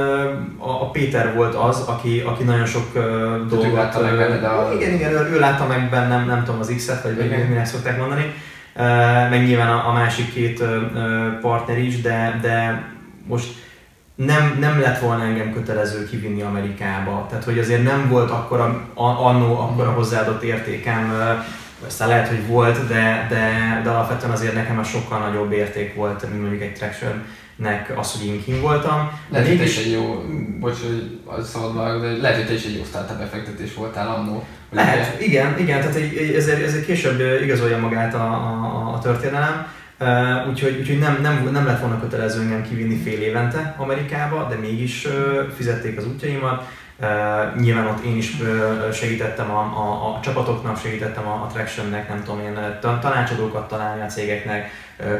a, 0.58 0.82
a 0.82 0.90
Péter 0.90 1.34
volt 1.34 1.54
az, 1.54 1.80
aki, 1.80 2.20
aki 2.20 2.42
nagyon 2.42 2.66
sok 2.66 2.86
uh, 2.94 3.02
dolgot... 3.48 3.72
látta 3.72 4.00
meg 4.00 4.16
benned 4.16 4.44
a... 4.44 4.72
Igen, 4.74 4.94
igen, 4.94 5.12
ő, 5.12 5.30
ő 5.32 5.38
látta 5.38 5.66
meg 5.66 5.90
bennem, 5.90 6.26
nem 6.26 6.44
tudom, 6.44 6.60
az 6.60 6.72
X-et, 6.76 7.02
vagy 7.02 7.24
igen. 7.24 7.40
minek 7.40 7.66
szokták 7.66 7.98
mondani. 7.98 8.34
Uh, 8.76 8.84
meg 9.30 9.44
nyilván 9.44 9.68
a, 9.68 9.88
a 9.88 9.92
másik 9.92 10.32
két 10.32 10.60
uh, 10.60 10.68
partner 11.40 11.78
is, 11.78 12.00
de, 12.00 12.38
de 12.42 12.84
most 13.26 13.48
nem, 14.14 14.56
nem 14.60 14.80
lett 14.80 14.98
volna 14.98 15.24
engem 15.24 15.52
kötelező 15.52 16.08
kivinni 16.08 16.42
Amerikába. 16.42 17.26
Tehát, 17.28 17.44
hogy 17.44 17.58
azért 17.58 17.82
nem 17.82 18.08
volt 18.08 18.30
akkor 18.30 18.60
a, 18.60 18.92
annó 19.02 19.60
akkor 19.60 19.86
a 19.86 19.92
hozzáadott 19.92 20.42
értékem 20.42 21.12
aztán 21.86 22.08
lehet, 22.08 22.28
hogy 22.28 22.46
volt, 22.46 22.88
de, 22.88 23.26
de, 23.28 23.80
de 23.84 23.90
alapvetően 23.90 24.32
azért 24.32 24.54
nekem 24.54 24.78
a 24.78 24.82
sokkal 24.82 25.18
nagyobb 25.18 25.52
érték 25.52 25.94
volt, 25.94 26.28
mint 26.28 26.40
mondjuk 26.40 26.62
egy 26.62 26.72
traction 26.72 27.24
nek 27.56 27.92
az, 27.96 28.12
hogy 28.12 28.26
én 28.26 28.42
kim 28.44 28.60
voltam. 28.60 29.10
Lehet, 29.28 29.48
hogy 29.48 29.60
is 29.60 29.78
egy 29.78 29.92
jó, 29.92 30.24
bocs, 30.58 30.78
hogy 31.24 31.44
szabad 31.44 31.76
vágok, 31.76 32.02
de 32.02 32.16
lehet, 32.16 32.36
hogy 32.36 32.46
te 32.46 32.52
is 32.52 32.64
egy 32.64 32.76
jó 32.76 32.84
startup 32.84 33.18
befektetés 33.18 33.74
voltál 33.74 34.08
annó. 34.08 34.44
Lehet, 34.70 35.14
ugye? 35.16 35.24
igen, 35.24 35.58
igen, 35.58 35.80
tehát 35.80 35.94
egy, 35.94 36.34
ezért, 36.34 36.62
ezért 36.62 36.84
később 36.84 37.42
igazolja 37.42 37.78
magát 37.78 38.14
a, 38.14 38.24
a, 38.24 38.92
a 38.94 38.98
történelem. 38.98 39.66
Uh, 40.00 40.48
úgyhogy, 40.48 40.76
úgyhogy 40.78 40.98
nem, 40.98 41.18
nem, 41.22 41.48
nem 41.52 41.66
lett 41.66 41.80
volna 41.80 42.00
kötelező 42.00 42.40
engem 42.40 42.62
kivinni 42.62 42.96
fél 42.96 43.20
évente 43.20 43.74
Amerikába, 43.78 44.46
de 44.50 44.56
mégis 44.56 45.04
uh, 45.04 45.12
fizették 45.56 45.98
az 45.98 46.06
útjaimat 46.06 46.68
Nyilván 47.58 47.86
ott 47.86 48.04
én 48.04 48.16
is 48.16 48.36
segítettem 48.92 49.50
a, 49.50 49.60
a, 49.60 50.16
a 50.16 50.20
csapatoknak, 50.22 50.78
segítettem 50.78 51.26
a, 51.26 51.42
a 51.42 51.46
Tractionnek, 51.52 52.08
nem 52.08 52.22
tudom 52.24 52.40
én, 52.40 52.78
tanácsadókat 52.80 53.68
találni 53.68 54.02
a 54.02 54.06
cégeknek, 54.06 54.70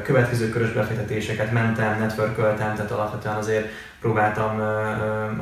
következő 0.03 0.49
körös 0.49 0.73
befektetéseket 0.73 1.53
mentem, 1.53 1.99
networköltem, 1.99 2.75
tehát 2.75 2.91
alapvetően 2.91 3.37
azért 3.37 3.69
próbáltam 4.01 4.63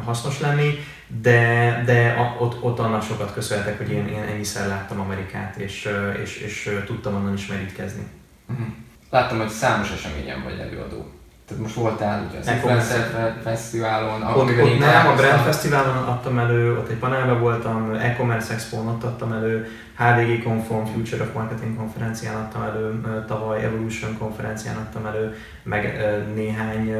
hasznos 0.04 0.40
lenni, 0.40 0.78
de, 1.06 1.82
de 1.86 2.16
ott, 2.38 2.62
ott 2.62 2.78
annak 2.78 3.02
sokat 3.02 3.32
köszönhetek, 3.32 3.76
hogy 3.78 3.90
én, 3.90 4.08
én 4.08 4.22
ennyiszer 4.22 4.68
láttam 4.68 5.00
Amerikát, 5.00 5.56
és, 5.56 5.88
és, 6.22 6.36
és 6.36 6.80
tudtam 6.86 7.14
onnan 7.14 7.34
is 7.34 7.46
merítkezni. 7.46 8.02
Uh-huh. 8.50 8.66
Láttam, 9.10 9.38
hogy 9.38 9.48
számos 9.48 9.90
eseményen 9.90 10.42
vagy 10.42 10.58
előadó. 10.58 11.17
Tehát 11.48 11.62
most 11.62 11.74
voltál 11.74 12.26
ugye 12.28 12.38
az 12.38 12.48
Influencer 12.48 13.36
Fesztiválon, 13.42 14.22
ott, 14.22 14.36
ott 14.36 14.78
nem, 14.78 15.06
a 15.06 15.14
Brand 15.14 15.40
Fesztiválon 15.40 15.96
adtam 15.96 16.38
elő, 16.38 16.78
ott 16.78 16.88
egy 16.88 16.96
panelben 16.96 17.40
voltam, 17.40 17.94
e-commerce 17.94 18.52
expo 18.52 18.76
ott 18.76 19.02
adtam 19.02 19.32
elő, 19.32 19.66
HVG 19.96 20.42
Conform 20.42 20.84
Future 20.84 21.22
of 21.22 21.32
Marketing 21.34 21.76
konferencián 21.76 22.34
adtam 22.34 22.62
elő, 22.62 23.00
tavaly 23.26 23.64
Evolution 23.64 24.18
konferencián 24.18 24.76
adtam 24.76 25.06
elő, 25.06 25.36
meg 25.62 26.02
néhány 26.34 26.94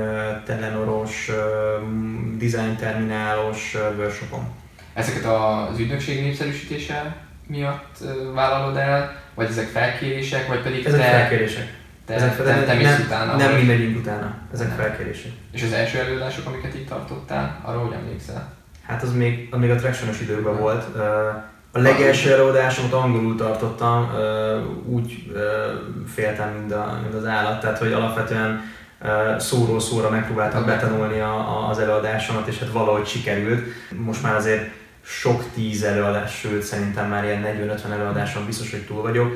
telenoros, 0.45 1.31
design 2.39 2.77
terminálos 2.77 3.77
workshopon. 3.97 4.49
Ezeket 4.95 5.25
az 5.25 5.79
ügynökség 5.79 6.23
népszerűsítése 6.23 7.17
miatt 7.47 7.97
vállalod 8.35 8.77
el, 8.77 9.17
vagy 9.35 9.47
ezek 9.47 9.67
felkérések, 9.67 10.47
vagy 10.47 10.63
pedig 10.63 10.85
Ezek 10.85 11.01
te... 11.01 11.07
felkérések 11.07 11.78
te, 12.09 12.15
Ezek 12.15 12.37
te, 12.37 12.43
te, 12.43 12.65
te 12.65 12.75
nem, 12.75 13.01
utána? 13.01 13.37
Nem 13.37 13.55
mi 13.55 13.63
megyünk 13.63 13.99
utána, 13.99 14.35
ezek 14.53 14.69
nem. 14.69 14.77
felkérések. 14.77 15.33
És 15.53 15.63
az 15.63 15.73
első 15.73 15.99
előadások, 15.99 16.47
amiket 16.47 16.75
itt 16.75 16.89
tartottál, 16.89 17.61
arra 17.63 17.79
hogy 17.79 17.93
emlékszel? 17.93 18.53
Hát 18.87 19.03
az 19.03 19.13
még, 19.13 19.55
még 19.57 19.71
a 19.71 19.75
traction 19.75 20.11
időkben 20.21 20.53
nem. 20.53 20.63
volt. 20.63 20.97
A 21.73 21.79
legelső 21.79 22.33
előadásomat 22.33 22.93
angolul 22.93 23.37
tartottam, 23.37 24.11
úgy 24.85 25.33
féltem, 26.07 26.49
mint, 26.59 26.73
a, 26.73 26.99
mint 27.03 27.15
az 27.15 27.27
állat, 27.27 27.61
tehát 27.61 27.79
hogy 27.79 27.93
alapvetően 27.93 28.61
szóról 29.39 29.81
szóra 29.81 30.11
megpróbáltam 30.11 30.65
betanulni 30.65 31.21
a, 31.21 31.35
a, 31.35 31.69
az 31.69 31.79
előadásomat, 31.79 32.47
és 32.47 32.59
hát 32.59 32.73
valahogy 32.73 33.07
sikerült. 33.07 33.63
Most 34.05 34.23
már 34.23 34.35
azért 34.35 34.71
sok 35.09 35.45
tíz 35.55 35.83
előadás, 35.83 36.39
sőt 36.39 36.63
szerintem 36.63 37.09
már 37.09 37.25
ilyen 37.25 37.45
40-50 37.85 37.93
előadáson 37.93 38.47
biztos, 38.47 38.71
hogy 38.71 38.87
túl 38.87 39.03
vagyok. 39.03 39.33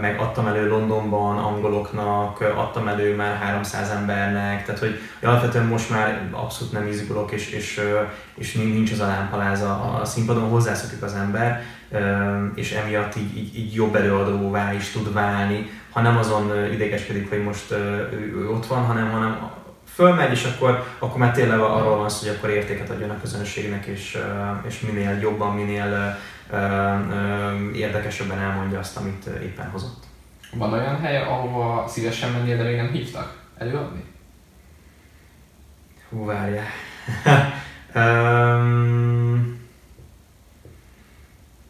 Meg 0.00 0.20
adtam 0.20 0.46
elő 0.46 0.68
Londonban 0.68 1.38
angoloknak, 1.38 2.40
adtam 2.40 2.88
elő 2.88 3.16
már 3.16 3.36
300 3.36 3.90
embernek, 3.90 4.64
tehát 4.64 4.80
hogy 4.80 4.98
alapvetően 5.22 5.66
most 5.66 5.90
már 5.90 6.28
abszolút 6.30 6.72
nem 6.72 6.86
izgulok, 6.86 7.32
és, 7.32 7.50
és, 7.50 7.80
és 8.34 8.52
nincs 8.54 8.92
az 8.92 9.00
a 9.00 9.06
lámpaláza 9.06 9.98
a 10.00 10.04
színpadon, 10.04 10.48
hozzászokik 10.48 11.02
az 11.02 11.14
ember, 11.14 11.62
és 12.54 12.72
emiatt 12.72 13.16
így, 13.16 13.36
így, 13.36 13.58
így 13.58 13.74
jobb 13.74 13.94
előadóvá 13.94 14.74
is 14.74 14.90
tud 14.90 15.12
válni, 15.12 15.70
ha 15.90 16.00
nem 16.00 16.16
azon 16.16 16.72
idegeskedik, 16.72 17.28
hogy 17.28 17.42
most 17.42 17.70
ő 18.12 18.48
ott 18.50 18.66
van, 18.66 18.84
hanem, 18.84 19.10
hanem 19.10 19.50
fölmegy, 19.94 20.30
és 20.30 20.44
akkor, 20.44 20.84
akkor 20.98 21.18
már 21.18 21.32
tényleg 21.32 21.58
arról 21.58 21.96
van 21.96 22.08
szó, 22.08 22.26
hogy 22.26 22.36
akkor 22.36 22.50
értéket 22.50 22.90
adjon 22.90 23.10
a 23.10 23.20
közönségnek, 23.20 23.86
és, 23.86 24.18
és 24.66 24.80
minél 24.80 25.18
jobban, 25.20 25.54
minél 25.54 26.18
érdekesebben 27.74 28.38
elmondja 28.38 28.78
azt, 28.78 28.96
amit 28.96 29.26
éppen 29.26 29.70
hozott. 29.70 30.04
Van 30.54 30.72
olyan 30.72 31.00
hely, 31.00 31.22
ahova 31.22 31.88
szívesen 31.88 32.32
mennél, 32.32 32.56
de 32.56 32.62
még 32.62 32.76
nem 32.76 32.90
hívtak 32.90 33.38
előadni? 33.58 34.04
Hú, 36.10 36.24
várjál. 36.24 36.66
um, 37.94 39.60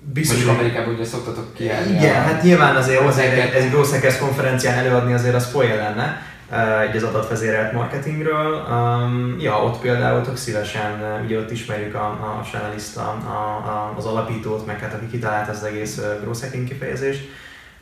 biztos, 0.00 0.36
Mondjuk 0.36 0.58
Amerikában 0.58 0.94
ugye 0.94 1.04
szoktatok 1.04 1.54
kiállni. 1.54 1.90
Igen, 1.90 2.22
a... 2.22 2.24
hát 2.24 2.42
nyilván 2.42 2.76
azért 2.76 3.00
hozzá 3.00 3.22
egy, 3.22 3.54
egy 3.54 3.70
Growth 3.70 4.18
konferencián 4.18 4.78
előadni 4.78 5.12
azért 5.12 5.34
az 5.34 5.46
spoiler 5.46 5.76
lenne 5.76 6.31
egy 6.60 6.96
az 6.96 7.02
adatvezérelt 7.02 7.72
marketingről. 7.72 8.66
Um, 8.70 9.36
ja, 9.40 9.64
ott 9.64 9.80
például 9.80 10.22
tök 10.22 10.36
szívesen, 10.36 11.22
ugye 11.24 11.38
ott 11.38 11.50
ismerjük 11.50 11.94
a, 11.94 12.06
a 12.06 12.42
Chanelist, 12.50 12.96
a, 12.96 13.08
a, 13.10 13.94
az 13.96 14.06
alapítót, 14.06 14.66
meg 14.66 14.80
hát 14.80 14.94
aki 14.94 15.06
kitalálta 15.06 15.50
az 15.50 15.64
egész 15.64 16.00
growth 16.20 16.40
hacking 16.40 16.68
kifejezést. 16.68 17.28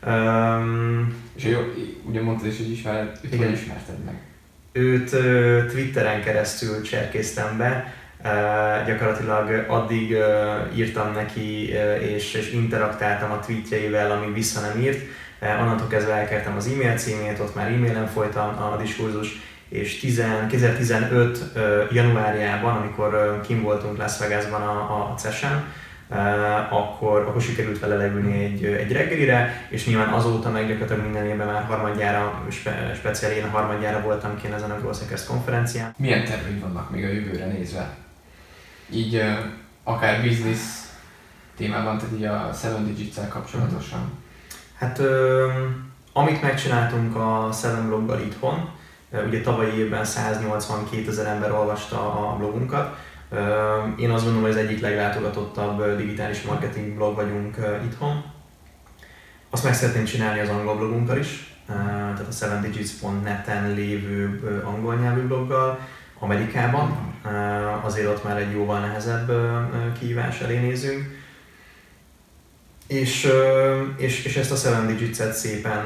Um, 0.07 1.15
és 1.35 1.43
jó, 1.43 1.59
ugye 2.03 2.21
mondtad 2.21 2.47
is, 2.47 2.57
hogy 2.57 2.71
ismered, 2.71 3.19
őt 3.21 3.33
igen. 3.33 3.51
ismerted 3.51 4.03
meg? 4.05 4.21
Őt 4.71 5.11
uh, 5.11 5.71
Twitteren 5.71 6.21
keresztül 6.23 6.81
cserkéztem 6.81 7.57
be, 7.57 7.93
Uh, 8.23 8.85
gyakorlatilag 8.85 9.65
addig 9.67 10.11
uh, 10.11 10.77
írtam 10.77 11.13
neki 11.13 11.69
uh, 11.73 12.03
és, 12.03 12.33
és 12.33 12.51
interaktáltam 12.51 13.31
a 13.31 13.39
tweetjeivel, 13.39 14.11
amíg 14.11 14.33
vissza 14.33 14.61
nem 14.61 14.81
írt, 14.81 14.99
Eh, 14.99 15.20
onnantól 15.41 15.87
kezdve 15.87 16.13
elkertem 16.13 16.55
az 16.55 16.67
e-mail 16.67 16.97
címét, 16.97 17.39
ott 17.39 17.55
már 17.55 17.67
e-mailen 17.67 18.07
folytam 18.07 18.47
a 18.47 18.77
diskurzus, 18.77 19.39
és 19.69 19.99
10, 19.99 20.23
2015 20.49 21.39
januárjában, 21.91 22.75
amikor 22.75 23.41
kim 23.45 23.61
voltunk 23.61 23.97
Las 23.97 24.17
Vegasban 24.17 24.61
a, 24.61 25.11
a 25.11 25.15
CES-en, 25.17 25.63
akkor, 26.69 27.21
akkor 27.21 27.41
sikerült 27.41 27.79
vele 27.79 27.95
leülni 27.95 28.43
egy, 28.43 28.65
egy 28.65 28.91
reggelire, 28.91 29.67
és 29.69 29.85
nyilván 29.85 30.13
azóta 30.13 30.49
meg 30.49 30.67
gyakorlatilag 30.67 31.03
minden 31.03 31.25
évben 31.25 31.47
már 31.47 31.63
harmadjára, 31.63 32.43
spe, 32.49 32.91
speciál 32.95 33.31
én 33.31 33.49
harmadjára 33.49 34.01
voltam 34.01 34.37
ki 34.41 34.47
ezen 34.47 34.71
a 34.71 34.79
Growth 34.79 35.27
konferencián. 35.27 35.93
Milyen 35.97 36.25
terveid 36.25 36.61
vannak 36.61 36.91
még 36.91 37.03
a 37.03 37.07
jövőre 37.07 37.45
nézve? 37.45 37.95
Így 38.89 39.23
akár 39.83 40.21
business 40.21 40.59
témában, 41.57 41.97
tehát 41.97 42.15
így 42.15 42.23
a 42.23 42.51
Seven 42.61 42.85
Digits-el 42.85 43.27
kapcsolatosan? 43.27 43.99
Mm. 43.99 44.29
Hát 44.81 44.99
ö, 44.99 45.47
amit 46.13 46.41
megcsináltunk 46.41 47.15
a 47.15 47.49
Seven 47.53 47.87
bloggal 47.87 48.19
itthon, 48.19 48.69
ugye 49.27 49.41
tavalyi 49.41 49.77
évben 49.77 50.05
182 50.05 51.07
ezer 51.07 51.25
ember 51.25 51.51
olvasta 51.51 51.97
a 51.97 52.35
blogunkat, 52.37 52.95
én 53.97 54.09
azt 54.09 54.23
gondolom, 54.23 54.41
hogy 54.41 54.57
az 54.57 54.65
egyik 54.65 54.81
leglátogatottabb 54.81 55.97
digitális 55.97 56.41
marketing 56.41 56.95
blog 56.95 57.15
vagyunk 57.15 57.55
itthon. 57.85 58.23
Azt 59.49 59.63
meg 59.63 59.73
szeretném 59.73 60.05
csinálni 60.05 60.39
az 60.39 60.49
angol 60.49 60.75
blogunkkal 60.75 61.17
is, 61.17 61.55
tehát 61.65 62.19
a 62.19 62.31
7digits.net-en 62.31 63.73
lévő 63.73 64.41
angol 64.65 64.95
nyelvű 64.95 65.21
bloggal, 65.21 65.79
Amerikában. 66.19 67.15
Azért 67.83 68.07
ott 68.07 68.23
már 68.23 68.37
egy 68.37 68.51
jóval 68.51 68.79
nehezebb 68.79 69.31
kihívás 69.99 70.39
elé 70.39 70.59
nézünk 70.59 71.20
és, 72.91 73.27
és, 73.97 74.25
és 74.25 74.35
ezt 74.35 74.51
a 74.51 74.55
Seven 74.55 74.87
Digits-et 74.87 75.33
szépen 75.33 75.85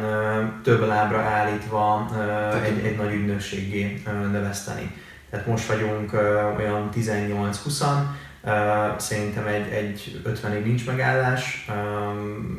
több 0.63 0.87
lábra 0.87 1.19
állítva 1.19 2.09
egy, 2.63 2.85
egy 2.85 2.97
nagy 2.97 3.13
ügynökségé 3.13 4.01
növeszteni. 4.31 4.91
Tehát 5.29 5.45
most 5.45 5.65
vagyunk 5.65 6.13
olyan 6.57 6.89
18-20-an, 6.95 8.01
szerintem 8.97 9.47
egy, 9.47 9.71
egy 9.71 10.21
50-ig 10.25 10.63
nincs 10.63 10.85
megállás, 10.85 11.69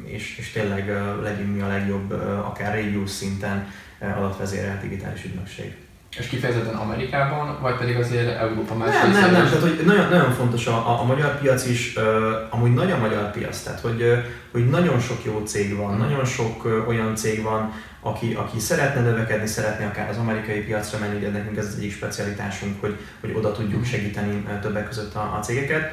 és, 0.04 0.38
és 0.38 0.52
tényleg 0.52 0.88
legyünk 1.22 1.54
mi 1.54 1.60
a 1.60 1.68
legjobb, 1.68 2.10
akár 2.44 2.74
régiós 2.74 3.10
szinten 3.10 3.68
adatvezérelt 4.16 4.80
digitális 4.80 5.24
ügynökség. 5.24 5.76
És 6.18 6.26
kifejezetten 6.26 6.74
Amerikában, 6.74 7.58
vagy 7.60 7.76
pedig 7.76 7.96
azért 7.96 8.38
Európa 8.38 8.74
más 8.74 8.88
Nem, 8.94 9.10
nem, 9.10 9.32
nem, 9.32 9.44
tehát 9.44 9.60
hogy 9.60 9.82
nagyon, 9.84 10.08
nagyon 10.08 10.32
fontos 10.32 10.66
a, 10.66 10.72
a, 10.72 11.00
a 11.00 11.04
magyar 11.04 11.38
piac 11.40 11.66
is, 11.66 11.96
uh, 11.96 12.02
amúgy 12.50 12.74
nagy 12.74 12.90
a 12.90 12.98
magyar 12.98 13.30
piac, 13.30 13.62
tehát 13.62 13.80
hogy, 13.80 14.02
uh, 14.02 14.18
hogy 14.52 14.68
nagyon 14.68 15.00
sok 15.00 15.24
jó 15.24 15.42
cég 15.44 15.76
van, 15.76 15.96
nagyon 15.96 16.24
sok 16.24 16.64
uh, 16.64 16.88
olyan 16.88 17.14
cég 17.14 17.42
van, 17.42 17.72
aki, 18.00 18.34
aki 18.34 18.58
szeretne 18.58 19.00
növekedni, 19.00 19.46
szeretne 19.46 19.86
akár 19.86 20.08
az 20.08 20.16
amerikai 20.16 20.60
piacra 20.60 20.98
menni, 20.98 21.16
ugye 21.16 21.30
nekünk 21.30 21.56
ez 21.56 21.66
az 21.66 21.76
egyik 21.76 21.92
specialitásunk, 21.92 22.80
hogy, 22.80 22.96
hogy 23.20 23.32
oda 23.34 23.52
tudjuk 23.52 23.80
hmm. 23.80 23.90
segíteni 23.90 24.46
többek 24.62 24.88
között 24.88 25.14
a, 25.14 25.36
a 25.38 25.42
cégeket. 25.42 25.92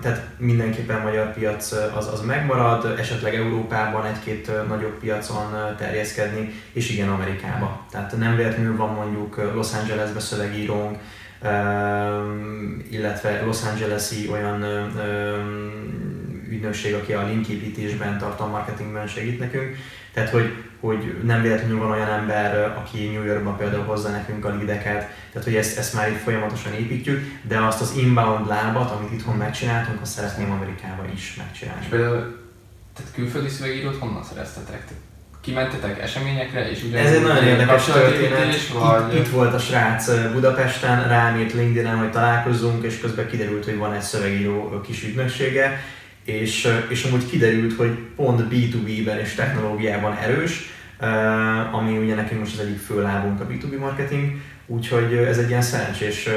Tehát 0.00 0.22
mindenképpen 0.38 1.00
magyar 1.00 1.32
piac 1.32 1.72
az, 1.72 2.12
az 2.12 2.20
megmarad, 2.20 2.98
esetleg 2.98 3.34
Európában 3.34 4.04
egy-két 4.04 4.50
nagyobb 4.68 4.98
piacon 4.98 5.74
terjeszkedni, 5.76 6.52
és 6.72 6.90
igen 6.90 7.08
Amerikába. 7.08 7.86
Tehát 7.90 8.16
nem 8.16 8.36
véletlenül 8.36 8.76
van 8.76 8.94
mondjuk 8.94 9.52
Los 9.54 9.72
Angelesbe 9.72 10.20
szövegírónk, 10.20 10.98
illetve 12.90 13.42
Los 13.44 13.62
Angeles-i 13.62 14.28
olyan 14.28 14.64
ügynökség, 16.48 16.94
aki 16.94 17.12
a 17.12 17.26
linképítésben, 17.26 18.18
tartalommarketingben 18.18 19.06
segít 19.06 19.38
nekünk. 19.38 19.76
Tehát, 20.16 20.30
hogy, 20.30 20.54
hogy 20.80 21.20
nem 21.22 21.42
véletlenül 21.42 21.78
van 21.78 21.90
olyan 21.90 22.08
ember, 22.08 22.74
aki 22.76 23.06
New 23.06 23.24
Yorkban 23.24 23.56
például 23.56 23.84
hozza 23.84 24.08
nekünk 24.08 24.44
a 24.44 24.56
lideket, 24.56 25.08
tehát 25.32 25.44
hogy 25.44 25.54
ezt, 25.54 25.78
ezt 25.78 25.94
már 25.94 26.10
itt 26.10 26.22
folyamatosan 26.22 26.72
építjük, 26.72 27.40
de 27.42 27.58
azt 27.58 27.80
az 27.80 27.94
inbound 27.96 28.46
lábat, 28.46 28.90
amit 28.90 29.12
itthon 29.12 29.36
megcsináltunk, 29.36 30.00
azt 30.00 30.12
szeretném 30.12 30.50
Amerikában 30.50 31.10
is 31.14 31.34
megcsinálni. 31.36 31.80
És 31.82 31.88
például, 31.88 32.38
tehát 32.94 33.12
külföldi 33.14 33.48
szövegírót 33.48 33.96
honnan 33.96 34.22
szereztetek? 34.22 34.84
kimentetek 35.40 36.02
eseményekre, 36.02 36.70
és 36.70 36.78
Ez 36.94 37.12
egy 37.12 37.22
nagyon 37.22 37.44
érdekes 37.44 37.84
történet. 37.84 38.68
Vagy... 38.68 39.14
Itt, 39.14 39.20
itt, 39.20 39.28
volt 39.28 39.54
a 39.54 39.58
srác 39.58 40.10
Budapesten, 40.32 41.08
rám 41.08 41.38
írt 41.38 41.52
LinkedIn-en, 41.52 41.96
hogy 41.96 42.10
találkozzunk, 42.10 42.84
és 42.84 43.00
közben 43.00 43.28
kiderült, 43.28 43.64
hogy 43.64 43.76
van 43.76 43.92
egy 43.92 44.02
szövegíró 44.02 44.80
kis 44.86 45.02
ügynöksége, 45.02 45.80
és, 46.26 46.68
és 46.88 47.04
amúgy 47.04 47.28
kiderült, 47.30 47.76
hogy 47.76 47.98
pont 48.16 48.42
B2B-ben 48.50 49.18
és 49.18 49.34
technológiában 49.34 50.16
erős, 50.16 50.74
ami 51.72 51.98
ugye 51.98 52.14
nekünk 52.14 52.40
most 52.40 52.58
az 52.58 52.66
egyik 52.66 52.78
fő 52.78 53.02
lábunk 53.02 53.40
a 53.40 53.46
B2B 53.46 53.78
marketing, 53.78 54.40
úgyhogy 54.66 55.14
ez 55.14 55.38
egy 55.38 55.48
ilyen 55.48 55.62
szerencsés 55.62 56.28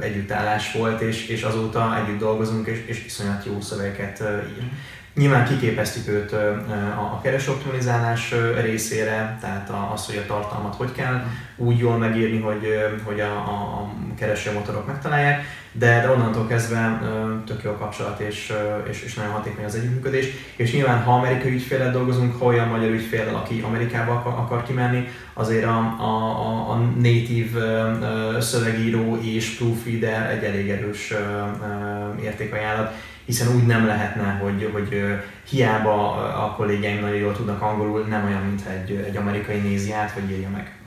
együttállás 0.00 0.72
volt, 0.72 1.00
és, 1.00 1.26
és 1.26 1.42
azóta 1.42 2.04
együtt 2.04 2.18
dolgozunk, 2.18 2.66
és, 2.66 2.78
és 2.86 3.04
iszonyat 3.04 3.44
jó 3.44 3.60
szövegeket 3.60 4.22
ír. 4.58 4.64
Nyilván 5.14 5.44
kiképeztük 5.44 6.08
őt 6.08 6.32
a 6.96 7.20
keresoptimalizálás 7.22 8.34
részére, 8.60 9.38
tehát 9.40 9.72
az, 9.92 10.06
hogy 10.06 10.16
a 10.16 10.26
tartalmat 10.26 10.74
hogy 10.74 10.92
kell 10.92 11.24
úgy 11.56 11.78
jól 11.78 11.96
megírni, 11.96 12.40
hogy, 12.40 12.66
hogy 13.04 13.20
a, 13.20 13.36
a 13.36 13.92
keresőmotorok 14.18 14.86
megtalálják, 14.86 15.44
de, 15.72 16.00
de 16.00 16.10
onnantól 16.10 16.46
kezdve 16.46 17.00
tök 17.46 17.62
jó 17.62 17.70
a 17.70 17.76
kapcsolat 17.76 18.20
és, 18.20 18.52
és, 18.90 19.02
és 19.02 19.14
nagyon 19.14 19.32
hatékony 19.32 19.64
az 19.64 19.74
együttműködés. 19.74 20.26
És 20.56 20.72
nyilván, 20.72 21.02
ha 21.02 21.12
amerikai 21.12 21.52
ügyféllel 21.52 21.92
dolgozunk, 21.92 22.38
ha 22.38 22.44
olyan 22.44 22.68
magyar 22.68 22.90
ügyféllel, 22.90 23.34
aki 23.34 23.60
Amerikába 23.66 24.12
akar, 24.12 24.32
akar 24.32 24.62
kimenni, 24.62 25.08
azért 25.32 25.64
a, 25.64 25.96
a, 25.98 26.40
a, 26.46 26.70
a 26.70 26.76
native 26.96 28.40
szövegíró 28.40 29.18
és 29.22 29.56
proofreader 29.56 30.30
egy 30.30 30.44
elég 30.44 30.70
erős 30.70 31.12
értékajánlat 32.22 32.94
hiszen 33.24 33.54
úgy 33.54 33.66
nem 33.66 33.86
lehetne, 33.86 34.32
hogy, 34.32 34.70
hogy 34.72 35.18
hiába 35.48 36.14
a 36.44 36.54
kollégáim 36.54 37.00
nagyon 37.00 37.16
jól 37.16 37.36
tudnak 37.36 37.62
angolul, 37.62 38.04
nem 38.06 38.24
olyan, 38.24 38.42
mint 38.42 38.66
egy, 38.66 38.90
egy 38.90 39.16
amerikai 39.16 39.58
nézi 39.58 39.92
át, 39.92 40.10
hogy 40.10 40.30
írja 40.30 40.48
meg. 40.48 40.78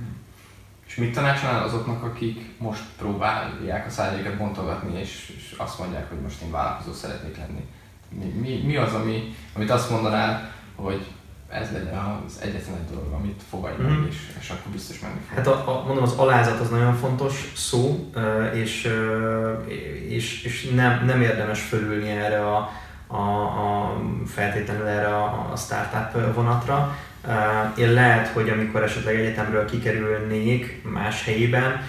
És 0.88 0.96
mit 0.96 1.14
tanácsolnál 1.14 1.64
azoknak, 1.64 2.04
akik 2.04 2.52
most 2.58 2.84
próbálják 2.98 3.86
a 3.86 3.90
szájéket 3.90 4.38
bontogatni, 4.38 5.00
és, 5.00 5.34
és 5.38 5.54
azt 5.58 5.80
mondják, 5.80 6.10
hogy 6.10 6.20
most 6.20 6.42
én 6.42 6.52
vállalkozó 6.52 6.94
szeretnék 6.94 7.38
lenni? 7.38 7.66
Mi, 8.10 8.26
mi, 8.26 8.62
mi 8.66 8.76
az, 8.76 8.94
ami, 8.94 9.36
amit 9.56 9.70
azt 9.70 9.90
mondanál, 9.90 10.52
hogy 10.76 11.06
ez 11.50 11.72
legyen 11.72 11.98
az 11.98 12.40
egyetlen 12.42 12.76
egy 12.76 12.96
dolog, 12.96 13.14
amit 13.14 13.42
fogadj 13.50 13.82
meg, 13.82 13.92
mm. 13.92 14.08
és, 14.08 14.16
és 14.40 14.50
akkor 14.50 14.72
biztos 14.72 15.00
menni 15.00 15.20
fog. 15.28 15.38
Hát 15.38 15.48
a, 15.48 15.70
a, 15.70 15.84
mondom, 15.86 16.04
az 16.04 16.14
alázat 16.18 16.60
az 16.60 16.70
nagyon 16.70 16.96
fontos 16.96 17.52
szó, 17.56 18.10
és, 18.54 18.92
és, 20.08 20.44
és 20.44 20.70
nem, 20.76 21.06
nem 21.06 21.22
érdemes 21.22 21.62
fölülni 21.62 22.10
erre 22.10 22.48
a, 22.48 22.70
a, 23.08 23.42
a 23.42 23.98
feltétlenül 24.26 24.88
erre 24.88 25.16
a, 25.16 25.50
a 25.52 25.56
startup 25.56 26.34
vonatra. 26.36 26.98
Én 27.78 27.92
lehet, 27.92 28.28
hogy 28.28 28.50
amikor 28.50 28.84
esetleg 28.84 29.16
egyetemről 29.16 29.66
kikerülnék 29.66 30.82
más 30.84 31.24
helyében, 31.24 31.82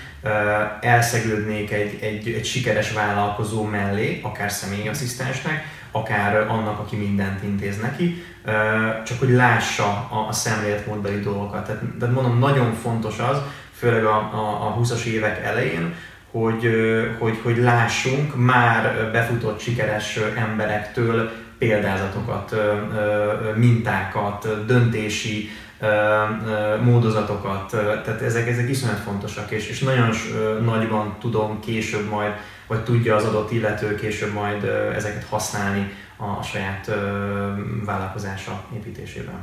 elszegődnék 0.80 1.72
egy, 1.72 1.98
egy, 2.00 2.28
egy 2.28 2.44
sikeres 2.44 2.92
vállalkozó 2.92 3.64
mellé, 3.64 4.20
akár 4.22 4.50
személyasszisztensnek, 4.50 5.64
akár 5.90 6.36
annak, 6.48 6.78
aki 6.78 6.96
mindent 6.96 7.42
intéz 7.42 7.80
neki, 7.80 8.24
csak 9.04 9.18
hogy 9.18 9.28
lássa 9.28 10.08
a, 10.28 10.32
szemléletmódbeli 10.32 11.20
dolgokat. 11.20 11.66
Tehát, 11.66 11.82
tehát 11.98 12.14
mondom, 12.14 12.38
nagyon 12.38 12.72
fontos 12.72 13.18
az, 13.18 13.38
főleg 13.72 14.04
a, 14.04 14.16
a, 14.16 14.66
a 14.66 14.76
20-as 14.80 15.04
évek 15.04 15.44
elején, 15.44 15.94
hogy, 16.30 16.70
hogy, 17.18 17.38
hogy 17.42 17.56
lássunk 17.56 18.32
már 18.36 19.10
befutott 19.12 19.60
sikeres 19.60 20.18
emberektől 20.36 21.30
példázatokat, 21.58 22.54
mintákat, 23.54 24.66
döntési 24.66 25.50
módozatokat, 26.82 27.70
tehát 28.04 28.22
ezek, 28.22 28.48
ezek 28.48 28.68
iszonyat 28.68 28.98
fontosak, 28.98 29.50
és, 29.50 29.68
és 29.68 29.80
nagyon 29.80 30.10
nagyban 30.64 31.16
tudom 31.20 31.60
később 31.60 32.08
majd, 32.08 32.32
vagy 32.66 32.84
tudja 32.84 33.16
az 33.16 33.24
adott 33.24 33.50
illető 33.50 33.94
később 33.94 34.32
majd 34.32 34.64
ezeket 34.94 35.24
használni 35.24 35.92
a 36.16 36.42
saját 36.42 36.90
vállalkozása 37.84 38.64
építésében. 38.74 39.38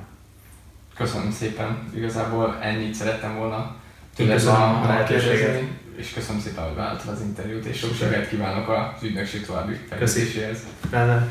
Köszönöm 0.96 1.32
szépen, 1.32 1.90
igazából 1.96 2.58
ennyit 2.62 2.94
szerettem 2.94 3.36
volna 3.38 3.76
tőled 4.16 4.46
a, 4.48 4.82
a 4.84 4.88
lehetőséget. 4.88 5.62
És 5.98 6.14
köszönöm 6.14 6.42
szépen, 6.42 6.64
hogy 6.64 6.76
vállaltad 6.76 7.14
az 7.14 7.22
interjút, 7.22 7.66
és 7.66 7.78
sok 7.78 7.96
sikert 7.96 8.30
kívánok 8.30 8.70
az 8.70 9.04
ügynökség 9.04 9.46
további 9.46 9.74
fejlesztéséhez. 9.90 10.60
Rendben. 10.92 11.30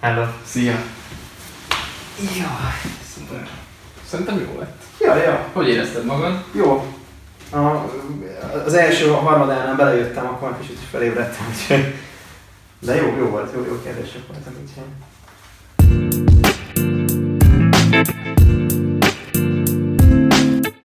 Hello. 0.00 0.24
Szia! 0.44 0.74
Jaj, 2.20 2.92
szuper. 3.14 3.48
Szerintem 4.06 4.38
jó 4.38 4.58
lett. 4.58 4.82
Ja, 5.00 5.16
ja. 5.16 5.48
Hogy 5.52 5.68
érezted 5.68 6.04
magad? 6.04 6.44
Jó. 6.52 6.95
A, 7.50 7.90
az 8.64 8.74
első 8.74 9.08
harmadánál 9.08 9.76
belejöttem, 9.76 10.26
akkor 10.26 10.58
kicsit 10.60 10.78
felébredtem, 10.90 11.46
úgyhogy... 11.48 11.94
De 12.78 12.94
jó, 12.94 13.16
jó 13.18 13.26
volt, 13.26 13.52
jó, 13.54 13.64
jó 13.64 13.80
kérdések 13.82 14.26
voltak, 14.26 14.52
úgyhogy... 14.60 14.84